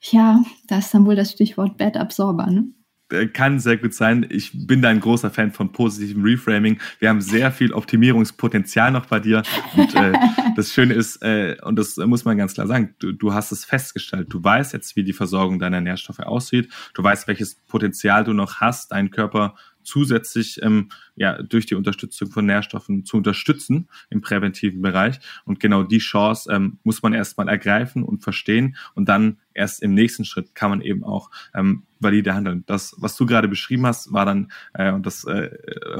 [0.00, 2.66] Ja, da ist dann wohl das Stichwort Bad Absorber, ne?
[3.12, 4.26] Äh, kann sehr gut sein.
[4.28, 6.80] Ich bin da ein großer Fan von positivem Reframing.
[6.98, 9.42] Wir haben sehr viel Optimierungspotenzial noch bei dir.
[9.76, 10.12] Und äh,
[10.56, 13.64] das Schöne ist, äh, und das muss man ganz klar sagen, du, du hast es
[13.64, 14.28] festgestellt.
[14.30, 16.72] Du weißt jetzt, wie die Versorgung deiner Nährstoffe aussieht.
[16.94, 22.30] Du weißt, welches Potenzial du noch hast, deinen Körper zusätzlich ähm, ja, durch die Unterstützung
[22.30, 25.20] von Nährstoffen zu unterstützen im präventiven Bereich.
[25.44, 28.76] Und genau die Chance ähm, muss man erstmal ergreifen und verstehen.
[28.94, 32.64] Und dann erst im nächsten Schritt kann man eben auch ähm, valide handeln.
[32.66, 35.50] Das, was du gerade beschrieben hast, war dann, äh, und das äh,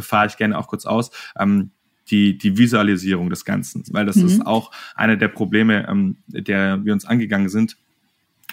[0.01, 1.71] fahre ich gerne auch kurz aus, ähm,
[2.11, 4.27] die, die Visualisierung des Ganzen, weil das mhm.
[4.27, 7.77] ist auch eine der Probleme, ähm, der wir uns angegangen sind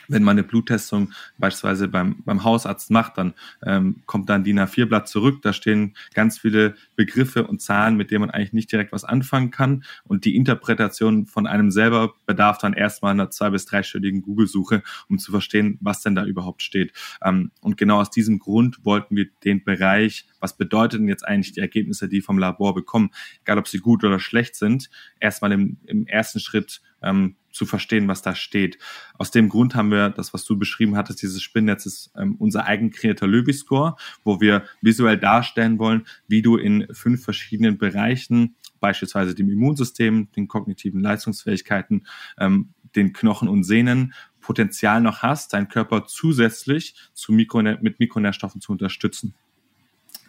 [0.10, 3.34] wenn man eine Bluttestung beispielsweise beim, beim Hausarzt macht, dann
[3.66, 5.42] ähm, kommt dann DIN A4-Blatt zurück.
[5.42, 9.52] Da stehen ganz viele Begriffe und Zahlen, mit denen man eigentlich nicht direkt was anfangen
[9.52, 9.84] kann.
[10.04, 15.20] Und die Interpretation von einem selber bedarf dann erstmal einer zwei- bis dreistündigen Google-Suche, um
[15.20, 16.92] zu verstehen, was denn da überhaupt steht.
[17.24, 21.62] Ähm, und genau aus diesem Grund wollten wir den Bereich, was bedeuten jetzt eigentlich die
[21.62, 23.12] Ergebnisse, die vom Labor bekommen,
[23.44, 24.90] egal ob sie gut oder schlecht sind,
[25.20, 28.78] erstmal im, im ersten Schritt ähm, zu verstehen, was da steht.
[29.18, 32.66] Aus dem Grund haben wir das, was du beschrieben hattest, dieses Spinnnetz ist ähm, unser
[32.66, 39.36] eigen kreierter Löwy-Score, wo wir visuell darstellen wollen, wie du in fünf verschiedenen Bereichen, beispielsweise
[39.36, 42.06] dem Immunsystem, den kognitiven Leistungsfähigkeiten,
[42.38, 48.62] ähm, den Knochen und Sehnen, Potenzial noch hast, deinen Körper zusätzlich zu Mikro mit Mikronährstoffen
[48.62, 49.36] zu unterstützen.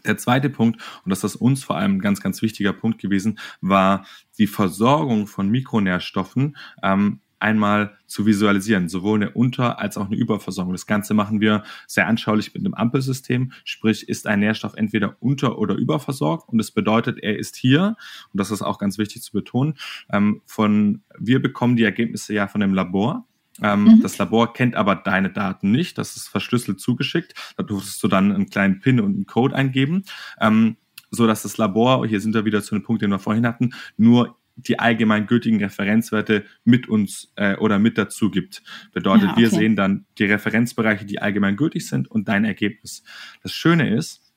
[0.05, 3.39] Der zweite Punkt, und das ist uns vor allem ein ganz, ganz wichtiger Punkt gewesen,
[3.61, 4.07] war
[4.39, 10.75] die Versorgung von Mikronährstoffen ähm, einmal zu visualisieren, sowohl eine Unter- als auch eine Überversorgung.
[10.75, 15.59] Das Ganze machen wir sehr anschaulich mit einem Ampelsystem, sprich ist ein Nährstoff entweder unter-
[15.59, 17.97] oder überversorgt und das bedeutet, er ist hier,
[18.33, 19.75] und das ist auch ganz wichtig zu betonen,
[20.13, 23.27] ähm, von, wir bekommen die Ergebnisse ja von dem Labor,
[23.63, 24.01] ähm, mhm.
[24.03, 25.99] Das Labor kennt aber deine Daten nicht.
[25.99, 27.35] Das ist verschlüsselt zugeschickt.
[27.57, 30.05] Da durftest du dann einen kleinen PIN und einen Code eingeben,
[30.41, 30.77] ähm,
[31.11, 33.71] so dass das Labor, hier sind wir wieder zu dem Punkt, den wir vorhin hatten,
[33.97, 38.63] nur die allgemeingültigen Referenzwerte mit uns äh, oder mit dazu gibt.
[38.93, 39.41] Bedeutet, ja, okay.
[39.41, 43.03] wir sehen dann die Referenzbereiche, die allgemeingültig sind und dein Ergebnis.
[43.43, 44.30] Das Schöne ist,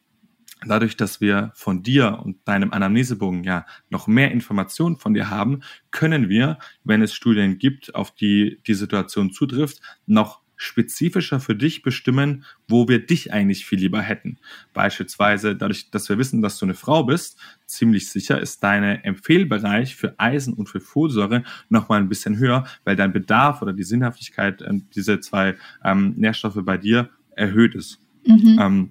[0.68, 5.62] dadurch, dass wir von dir und deinem Anamnesebogen ja noch mehr Informationen von dir haben,
[5.92, 11.82] können wir, wenn es Studien gibt, auf die die Situation zutrifft, noch spezifischer für dich
[11.82, 14.38] bestimmen, wo wir dich eigentlich viel lieber hätten.
[14.74, 19.96] Beispielsweise dadurch, dass wir wissen, dass du eine Frau bist, ziemlich sicher ist deine Empfehlbereich
[19.96, 24.62] für Eisen und für Folsäure nochmal ein bisschen höher, weil dein Bedarf oder die Sinnhaftigkeit
[24.62, 28.00] äh, diese zwei ähm, Nährstoffe bei dir erhöht ist.
[28.26, 28.60] Mhm.
[28.62, 28.90] Ähm,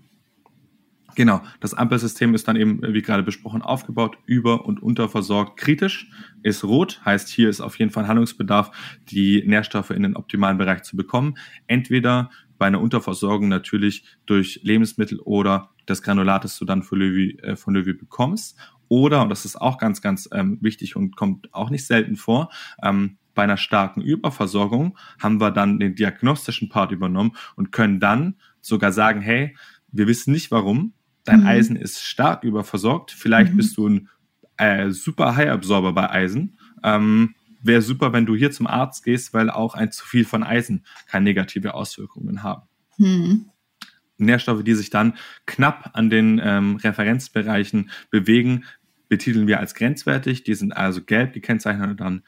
[1.15, 6.11] Genau, das Ampelsystem ist dann eben, wie gerade besprochen, aufgebaut, über- und unterversorgt kritisch,
[6.43, 8.71] ist rot, heißt hier ist auf jeden Fall Handlungsbedarf,
[9.11, 11.35] die Nährstoffe in den optimalen Bereich zu bekommen.
[11.67, 17.39] Entweder bei einer Unterversorgung natürlich durch Lebensmittel oder das Granulat, das du dann von Löwy,
[17.43, 18.57] äh, von Löwy bekommst.
[18.89, 22.51] Oder, und das ist auch ganz, ganz ähm, wichtig und kommt auch nicht selten vor,
[22.83, 28.37] ähm, bei einer starken Überversorgung haben wir dann den diagnostischen Part übernommen und können dann
[28.61, 29.57] sogar sagen, hey,
[29.91, 30.93] wir wissen nicht warum,
[31.25, 31.47] dein mhm.
[31.47, 33.11] Eisen ist stark überversorgt.
[33.11, 33.57] Vielleicht mhm.
[33.57, 34.09] bist du ein
[34.57, 36.59] äh, super High-Absorber bei Eisen.
[36.83, 40.43] Ähm, Wäre super, wenn du hier zum Arzt gehst, weil auch ein zu viel von
[40.43, 42.63] Eisen kann negative Auswirkungen haben.
[42.99, 43.47] Mhm.
[44.19, 45.15] Nährstoffe, die sich dann
[45.47, 48.65] knapp an den ähm, Referenzbereichen bewegen,
[49.09, 50.43] betiteln wir als grenzwertig.
[50.43, 52.23] Die sind also gelb gekennzeichnet und dann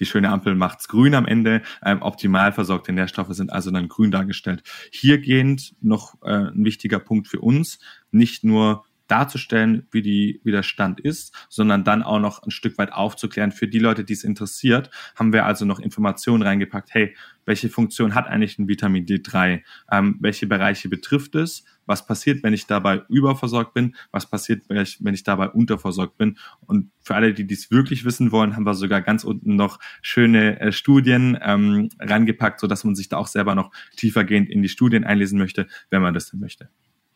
[0.00, 1.62] die schöne Ampel macht's grün am Ende.
[1.84, 4.62] Ähm, optimal versorgte Nährstoffe sind also dann grün dargestellt.
[4.90, 7.78] Hiergehend noch äh, ein wichtiger Punkt für uns,
[8.10, 12.78] nicht nur darzustellen, wie, die, wie der Stand ist, sondern dann auch noch ein Stück
[12.78, 13.52] weit aufzuklären.
[13.52, 16.94] Für die Leute, die es interessiert, haben wir also noch Informationen reingepackt.
[16.94, 19.62] Hey, welche Funktion hat eigentlich ein Vitamin D3?
[19.90, 21.64] Ähm, welche Bereiche betrifft es?
[21.90, 23.96] Was passiert, wenn ich dabei überversorgt bin?
[24.12, 26.38] Was passiert, wenn ich, wenn ich dabei unterversorgt bin?
[26.64, 30.60] Und für alle, die dies wirklich wissen wollen, haben wir sogar ganz unten noch schöne
[30.60, 35.02] äh, Studien ähm, rangepackt, sodass man sich da auch selber noch tiefergehend in die Studien
[35.02, 36.68] einlesen möchte, wenn man das denn möchte.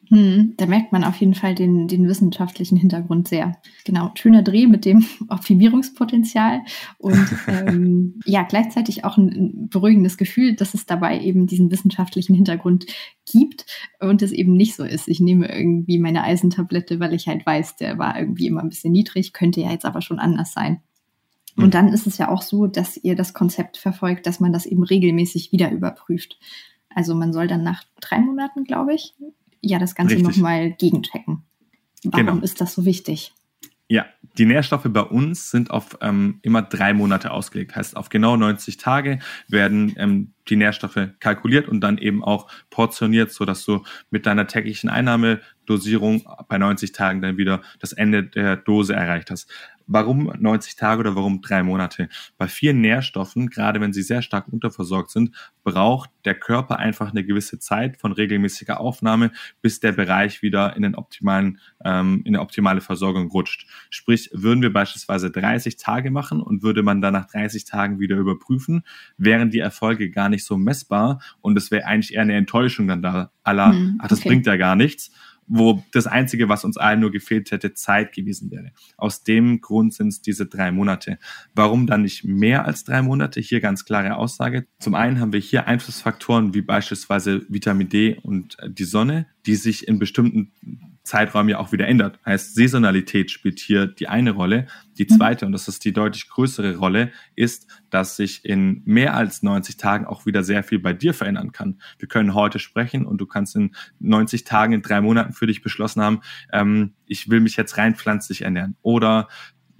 [0.08, 3.56] Hm, da merkt man auf jeden Fall den, den wissenschaftlichen Hintergrund sehr.
[3.84, 6.60] Genau, schöner Dreh mit dem Optimierungspotenzial
[6.98, 12.34] und ähm, ja, gleichzeitig auch ein, ein, beruhigendes Gefühl, dass es dabei eben diesen wissenschaftlichen
[12.34, 12.86] Hintergrund
[13.30, 13.66] gibt
[14.00, 15.08] und es eben nicht so ist.
[15.08, 18.92] Ich nehme irgendwie meine Eisentablette, weil ich halt weiß, der war irgendwie immer ein bisschen
[18.92, 20.80] niedrig, könnte ja jetzt aber schon anders sein.
[21.56, 21.70] Und hm.
[21.70, 24.82] dann ist es ja auch so, dass ihr das Konzept verfolgt, dass man das eben
[24.82, 26.38] regelmäßig wieder überprüft.
[26.94, 29.14] Also man soll dann nach drei Monaten, glaube ich,
[29.64, 31.42] ja das Ganze nochmal gegenchecken.
[32.04, 32.38] Warum genau.
[32.42, 33.32] ist das so wichtig?
[33.86, 34.06] Ja,
[34.38, 37.76] die Nährstoffe bei uns sind auf ähm, immer drei Monate ausgelegt.
[37.76, 43.30] Heißt, auf genau 90 Tage werden ähm, die Nährstoffe kalkuliert und dann eben auch portioniert,
[43.30, 48.56] so dass du mit deiner täglichen Einnahmedosierung bei 90 Tagen dann wieder das Ende der
[48.56, 49.50] Dose erreicht hast.
[49.86, 52.08] Warum 90 Tage oder warum drei Monate?
[52.38, 57.24] Bei vielen Nährstoffen, gerade wenn sie sehr stark unterversorgt sind, braucht der Körper einfach eine
[57.24, 59.30] gewisse Zeit von regelmäßiger Aufnahme,
[59.62, 63.66] bis der Bereich wieder in den optimalen, ähm, in eine optimale Versorgung rutscht.
[63.90, 68.16] Sprich, würden wir beispielsweise 30 Tage machen und würde man dann nach 30 Tagen wieder
[68.16, 68.84] überprüfen,
[69.16, 73.02] wären die Erfolge gar nicht so messbar und es wäre eigentlich eher eine Enttäuschung dann
[73.02, 74.30] da aller, hm, ach, das okay.
[74.30, 75.10] bringt ja gar nichts
[75.46, 78.70] wo das Einzige, was uns allen nur gefehlt hätte, Zeit gewesen wäre.
[78.96, 81.18] Aus dem Grund sind es diese drei Monate.
[81.54, 83.40] Warum dann nicht mehr als drei Monate?
[83.40, 84.66] Hier ganz klare Aussage.
[84.78, 89.86] Zum einen haben wir hier Einflussfaktoren wie beispielsweise Vitamin D und die Sonne, die sich
[89.86, 90.52] in bestimmten
[91.04, 92.18] Zeitraum ja auch wieder ändert.
[92.24, 94.66] Heißt, Saisonalität spielt hier die eine Rolle.
[94.96, 95.16] Die mhm.
[95.16, 99.76] zweite, und das ist die deutlich größere Rolle, ist, dass sich in mehr als 90
[99.76, 101.80] Tagen auch wieder sehr viel bei dir verändern kann.
[101.98, 105.62] Wir können heute sprechen und du kannst in 90 Tagen, in drei Monaten für dich
[105.62, 106.20] beschlossen haben,
[106.52, 108.76] ähm, ich will mich jetzt rein pflanzlich ernähren.
[108.80, 109.28] Oder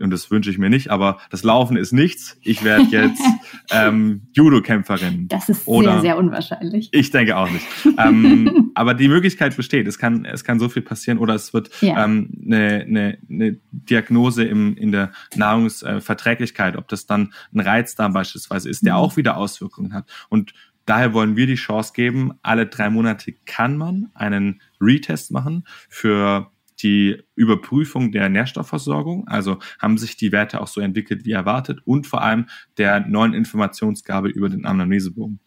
[0.04, 2.38] und das wünsche ich mir nicht, aber das Laufen ist nichts.
[2.42, 3.22] Ich werde jetzt
[3.70, 5.28] ähm, Judo-Kämpferin.
[5.28, 6.90] Das ist Oder, sehr, sehr unwahrscheinlich.
[6.92, 7.66] Ich denke auch nicht.
[7.98, 9.88] ähm, aber die Möglichkeit besteht.
[9.88, 12.04] Es kann, es kann so viel passieren oder es wird ja.
[12.04, 18.68] ähm, eine, eine, eine Diagnose im, in der Nahrungsverträglichkeit, ob das dann ein Reizdarm beispielsweise
[18.68, 18.98] ist, der mhm.
[18.98, 20.08] auch wieder Auswirkungen hat.
[20.28, 20.52] Und
[20.86, 26.50] Daher wollen wir die Chance geben, alle drei Monate kann man einen Retest machen für
[26.82, 32.06] die Überprüfung der Nährstoffversorgung, also haben sich die Werte auch so entwickelt wie erwartet und
[32.06, 32.46] vor allem
[32.78, 35.40] der neuen Informationsgabe über den Anamnesebogen.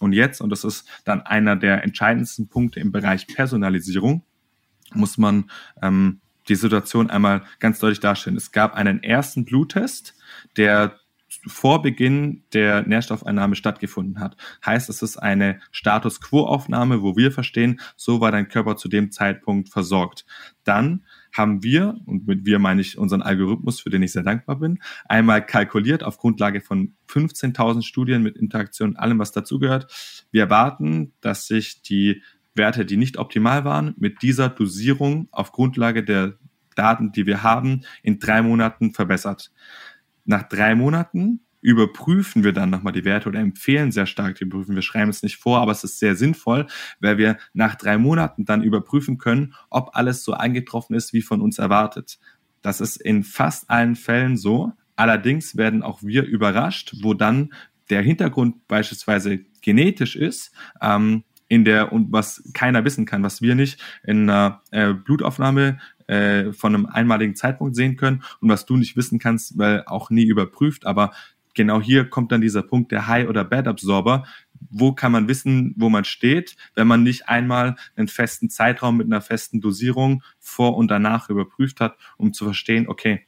[0.00, 4.24] Und jetzt, und das ist dann einer der entscheidendsten Punkte im Bereich Personalisierung,
[4.94, 8.36] muss man ähm, die Situation einmal ganz deutlich darstellen.
[8.36, 10.14] Es gab einen ersten Bluttest,
[10.56, 10.98] der
[11.46, 14.36] vor Beginn der Nährstoffeinnahme stattgefunden hat.
[14.64, 19.10] Heißt, es ist eine Status Quo-Aufnahme, wo wir verstehen, so war dein Körper zu dem
[19.10, 20.24] Zeitpunkt versorgt.
[20.64, 24.56] Dann haben wir, und mit wir meine ich unseren Algorithmus, für den ich sehr dankbar
[24.56, 30.26] bin, einmal kalkuliert auf Grundlage von 15.000 Studien mit Interaktion allem, was dazugehört.
[30.30, 32.22] Wir erwarten, dass sich die
[32.54, 36.34] Werte, die nicht optimal waren, mit dieser Dosierung auf Grundlage der
[36.74, 39.50] Daten, die wir haben, in drei Monaten verbessert.
[40.24, 44.74] Nach drei Monaten überprüfen wir dann nochmal die Werte oder empfehlen sehr stark die Prüfen.
[44.74, 46.66] Wir schreiben es nicht vor, aber es ist sehr sinnvoll,
[47.00, 51.40] weil wir nach drei Monaten dann überprüfen können, ob alles so eingetroffen ist, wie von
[51.40, 52.18] uns erwartet.
[52.62, 54.72] Das ist in fast allen Fällen so.
[54.96, 57.52] Allerdings werden auch wir überrascht, wo dann
[57.90, 63.54] der Hintergrund beispielsweise genetisch ist, ähm, in der und was keiner wissen kann, was wir
[63.54, 68.78] nicht in einer äh, Blutaufnahme äh, von einem einmaligen Zeitpunkt sehen können und was du
[68.78, 70.86] nicht wissen kannst, weil auch nie überprüft.
[70.86, 71.12] Aber
[71.52, 74.24] genau hier kommt dann dieser Punkt der High- oder Bad-Absorber.
[74.70, 79.08] Wo kann man wissen, wo man steht, wenn man nicht einmal einen festen Zeitraum mit
[79.08, 83.26] einer festen Dosierung vor und danach überprüft hat, um zu verstehen, okay,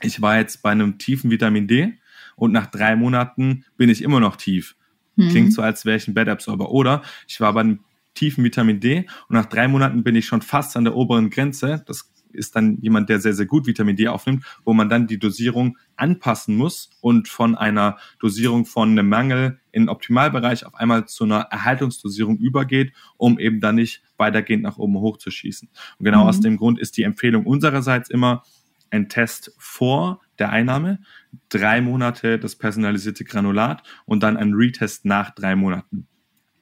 [0.00, 2.00] ich war jetzt bei einem tiefen Vitamin D
[2.34, 4.74] und nach drei Monaten bin ich immer noch tief.
[5.16, 5.28] Mhm.
[5.30, 6.70] Klingt so, als wäre ich ein Bad-Absorber.
[6.70, 7.80] Oder ich war bei einem
[8.14, 11.82] tiefen Vitamin D und nach drei Monaten bin ich schon fast an der oberen Grenze.
[11.86, 15.18] Das ist dann jemand, der sehr, sehr gut Vitamin D aufnimmt, wo man dann die
[15.18, 21.24] Dosierung anpassen muss und von einer Dosierung von einem Mangel in Optimalbereich auf einmal zu
[21.24, 25.68] einer Erhaltungsdosierung übergeht, um eben dann nicht weitergehend nach oben hochzuschießen.
[25.98, 26.28] Und genau mhm.
[26.28, 28.42] aus dem Grund ist die Empfehlung unsererseits immer,
[28.90, 31.00] ein Test vor der Einnahme,
[31.48, 36.06] drei Monate das personalisierte Granulat und dann ein Retest nach drei Monaten.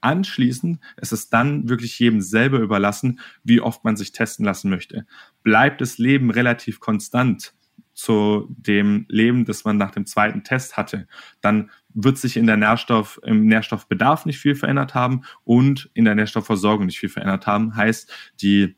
[0.01, 5.07] Anschließend ist es dann wirklich jedem selber überlassen, wie oft man sich testen lassen möchte.
[5.45, 7.55] Bleibt das Leben relativ konstant
[7.95, 11.07] zu dem Leben, das man nach dem zweiten Test hatte,
[11.41, 16.15] dann wird sich in der Nährstoff, im Nährstoffbedarf nicht viel verändert haben und in der
[16.15, 17.77] Nährstoffversorgung nicht viel verändert haben.
[17.77, 18.11] Heißt,
[18.41, 18.77] die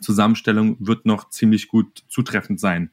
[0.00, 2.92] Zusammenstellung wird noch ziemlich gut zutreffend sein.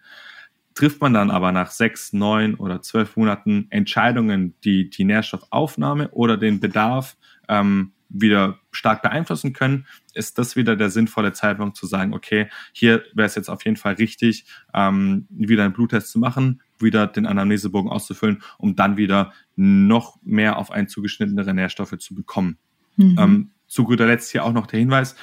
[0.75, 6.37] Trifft man dann aber nach sechs, neun oder zwölf Monaten Entscheidungen, die die Nährstoffaufnahme oder
[6.37, 7.15] den Bedarf
[7.47, 13.03] ähm, wieder stark beeinflussen können, ist das wieder der sinnvolle Zeitpunkt zu sagen, okay, hier
[13.13, 17.25] wäre es jetzt auf jeden Fall richtig, ähm, wieder einen Bluttest zu machen, wieder den
[17.25, 22.57] Anamnesebogen auszufüllen, um dann wieder noch mehr auf ein zugeschnittenere Nährstoffe zu bekommen.
[22.97, 23.15] Mhm.
[23.19, 25.15] Ähm, zu guter Letzt hier auch noch der Hinweis,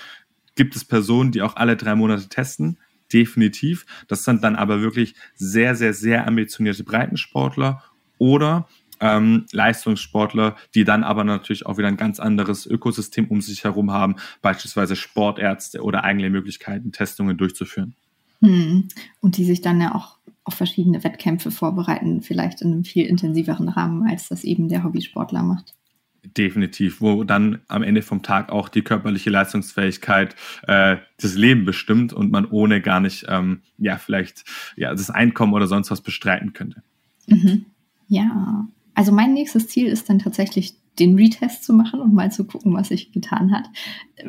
[0.57, 2.79] gibt es Personen, die auch alle drei Monate testen,
[3.13, 3.87] definitiv.
[4.09, 7.83] Das sind dann aber wirklich sehr, sehr, sehr ambitionierte Breitensportler
[8.19, 8.69] oder
[9.01, 13.91] ähm, Leistungssportler, die dann aber natürlich auch wieder ein ganz anderes Ökosystem um sich herum
[13.91, 17.95] haben, beispielsweise Sportärzte oder eigene Möglichkeiten, Testungen durchzuführen.
[18.41, 18.89] Hm.
[19.21, 23.69] Und die sich dann ja auch auf verschiedene Wettkämpfe vorbereiten, vielleicht in einem viel intensiveren
[23.69, 25.75] Rahmen, als das eben der Hobbysportler macht.
[26.23, 32.13] Definitiv, wo dann am Ende vom Tag auch die körperliche Leistungsfähigkeit äh, das Leben bestimmt
[32.13, 34.45] und man ohne gar nicht, ähm, ja, vielleicht
[34.77, 36.83] ja, das Einkommen oder sonst was bestreiten könnte.
[37.27, 37.65] Mhm.
[38.09, 42.45] Ja, also mein nächstes Ziel ist dann tatsächlich den Retest zu machen und mal zu
[42.45, 43.65] gucken, was sich getan hat.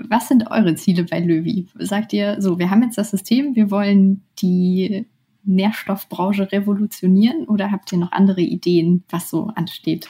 [0.07, 1.67] Was sind eure Ziele bei Löwy?
[1.77, 5.05] Sagt ihr so, wir haben jetzt das System, wir wollen die
[5.43, 10.09] Nährstoffbranche revolutionieren oder habt ihr noch andere Ideen, was so ansteht?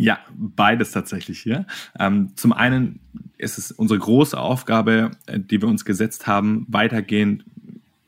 [0.00, 1.66] Ja, beides tatsächlich hier.
[1.98, 3.00] Ähm, zum einen
[3.36, 7.44] ist es unsere große Aufgabe, äh, die wir uns gesetzt haben, weitergehend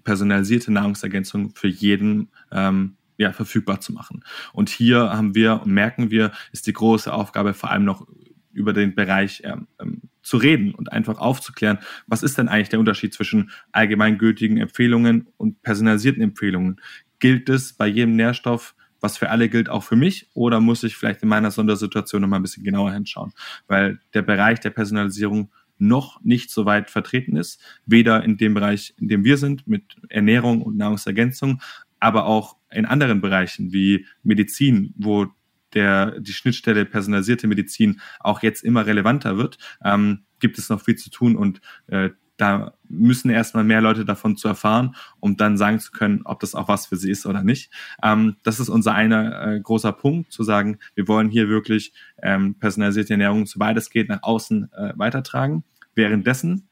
[0.03, 4.25] personalisierte Nahrungsergänzung für jeden ähm, ja, verfügbar zu machen.
[4.55, 8.09] Und hier haben wir, merken wir, ist die große Aufgabe vor allem noch
[8.55, 12.81] über den Bereich ähm, ähm, zu reden und einfach aufzuklären, was ist denn eigentlich der
[12.81, 16.81] Unterschied zwischen allgemeingültigen Empfehlungen und personalisierten Empfehlungen?
[17.19, 20.29] Gilt es bei jedem Nährstoff, was für alle gilt, auch für mich?
[20.33, 23.33] Oder muss ich vielleicht in meiner Sondersituation nochmal ein bisschen genauer hinschauen?
[23.67, 28.95] Weil der Bereich der Personalisierung noch nicht so weit vertreten ist, weder in dem Bereich,
[28.99, 31.61] in dem wir sind, mit Ernährung und Nahrungsergänzung,
[31.99, 35.27] aber auch in anderen Bereichen wie Medizin, wo
[35.75, 40.97] der, die Schnittstelle personalisierte Medizin auch jetzt immer relevanter wird, ähm, gibt es noch viel
[40.97, 42.11] zu tun und äh,
[42.43, 46.57] da müssen erstmal mehr Leute davon zu erfahren, um dann sagen zu können, ob das
[46.57, 47.71] auch was für sie ist oder nicht.
[48.03, 52.57] Ähm, das ist unser einer äh, großer Punkt, zu sagen, wir wollen hier wirklich ähm,
[52.57, 55.63] personalisierte Ernährung, soweit es geht, nach außen äh, weitertragen.
[55.95, 56.69] Währenddessen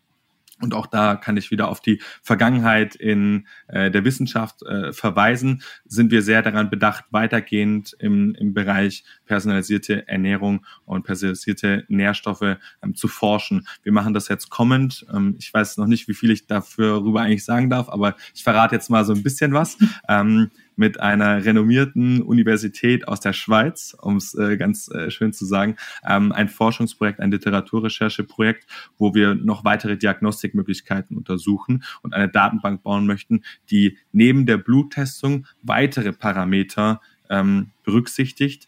[0.61, 5.63] und auch da kann ich wieder auf die Vergangenheit in äh, der Wissenschaft äh, verweisen.
[5.85, 12.95] Sind wir sehr daran bedacht, weitergehend im, im Bereich personalisierte Ernährung und personalisierte Nährstoffe ähm,
[12.95, 13.67] zu forschen.
[13.83, 15.07] Wir machen das jetzt kommend.
[15.13, 18.43] Ähm, ich weiß noch nicht, wie viel ich dafür rüber eigentlich sagen darf, aber ich
[18.43, 19.77] verrate jetzt mal so ein bisschen was.
[20.09, 20.51] Ähm,
[20.81, 25.77] mit einer renommierten Universität aus der Schweiz, um es äh, ganz äh, schön zu sagen,
[26.09, 28.67] ähm, ein Forschungsprojekt, ein Literaturrechercheprojekt,
[28.97, 35.47] wo wir noch weitere Diagnostikmöglichkeiten untersuchen und eine Datenbank bauen möchten, die neben der Bluttestung
[35.63, 38.67] weitere Parameter ähm, berücksichtigt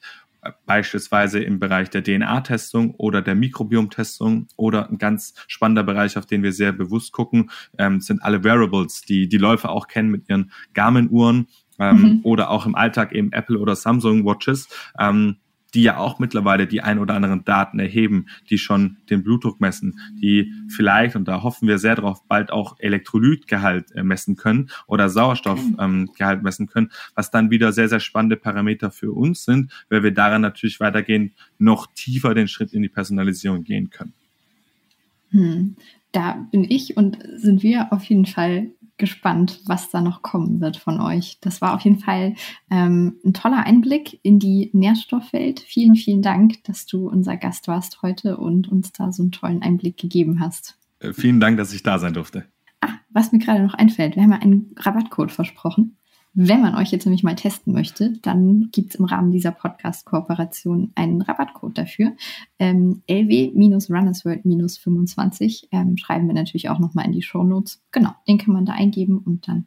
[0.67, 6.43] beispielsweise im Bereich der DNA-Testung oder der Mikrobiom-Testung oder ein ganz spannender Bereich, auf den
[6.43, 10.51] wir sehr bewusst gucken, ähm, sind alle Wearables, die die Läufer auch kennen mit ihren
[10.75, 11.47] Garmin-Uhren
[11.83, 12.21] ähm, mhm.
[12.23, 14.69] oder auch im Alltag eben Apple oder Samsung Watches,
[14.99, 15.37] ähm,
[15.75, 19.99] die ja auch mittlerweile die ein oder anderen Daten erheben, die schon den Blutdruck messen,
[20.21, 25.09] die vielleicht, und da hoffen wir sehr drauf, bald auch Elektrolytgehalt äh, messen können oder
[25.09, 30.03] Sauerstoffgehalt ähm, messen können, was dann wieder sehr, sehr spannende Parameter für uns sind, weil
[30.03, 34.13] wir daran natürlich weitergehend noch tiefer den Schritt in die Personalisierung gehen können.
[35.31, 35.77] Hm.
[36.13, 38.73] Da bin ich und sind wir auf jeden Fall
[39.03, 41.39] gespannt, was da noch kommen wird von euch.
[41.41, 42.37] Das war auf jeden Fall
[42.71, 45.59] ähm, ein toller Einblick in die Nährstoffwelt.
[45.59, 49.61] Vielen, vielen Dank, dass du unser Gast warst heute und uns da so einen tollen
[49.61, 50.79] Einblick gegeben hast.
[51.01, 52.45] Äh, vielen Dank, dass ich da sein durfte.
[52.81, 55.97] Ah, was mir gerade noch einfällt, wir haben ja einen Rabattcode versprochen.
[56.35, 60.91] Wenn man euch jetzt nämlich mal testen möchte, dann gibt es im Rahmen dieser Podcast-Kooperation
[60.95, 62.13] einen Rabattcode dafür.
[62.59, 67.83] Ähm, LW-Runnersworld-25 ähm, schreiben wir natürlich auch nochmal in die Show Notes.
[67.91, 69.67] Genau, den kann man da eingeben und dann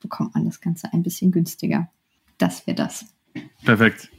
[0.00, 1.88] bekommt man das Ganze ein bisschen günstiger.
[2.36, 3.06] Das wäre das.
[3.64, 4.10] Perfekt.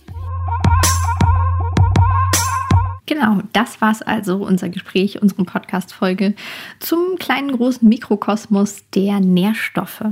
[3.05, 6.33] Genau, das war's also, unser Gespräch, unsere Podcast-Folge
[6.79, 10.05] zum kleinen großen Mikrokosmos der Nährstoffe.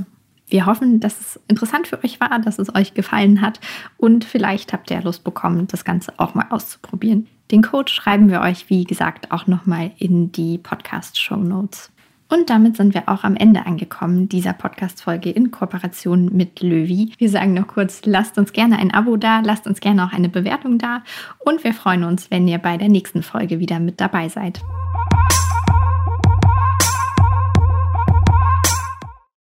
[0.52, 3.62] Wir hoffen, dass es interessant für euch war, dass es euch gefallen hat
[3.96, 7.28] und vielleicht habt ihr Lust bekommen, das Ganze auch mal auszuprobieren.
[7.52, 11.90] Den Code schreiben wir euch, wie gesagt, auch nochmal in die Podcast-Show Notes.
[12.28, 17.14] Und damit sind wir auch am Ende angekommen dieser Podcast-Folge in Kooperation mit Löwy.
[17.18, 20.30] Wir sagen noch kurz, lasst uns gerne ein Abo da, lasst uns gerne auch eine
[20.30, 21.02] Bewertung da
[21.40, 24.62] und wir freuen uns, wenn ihr bei der nächsten Folge wieder mit dabei seid.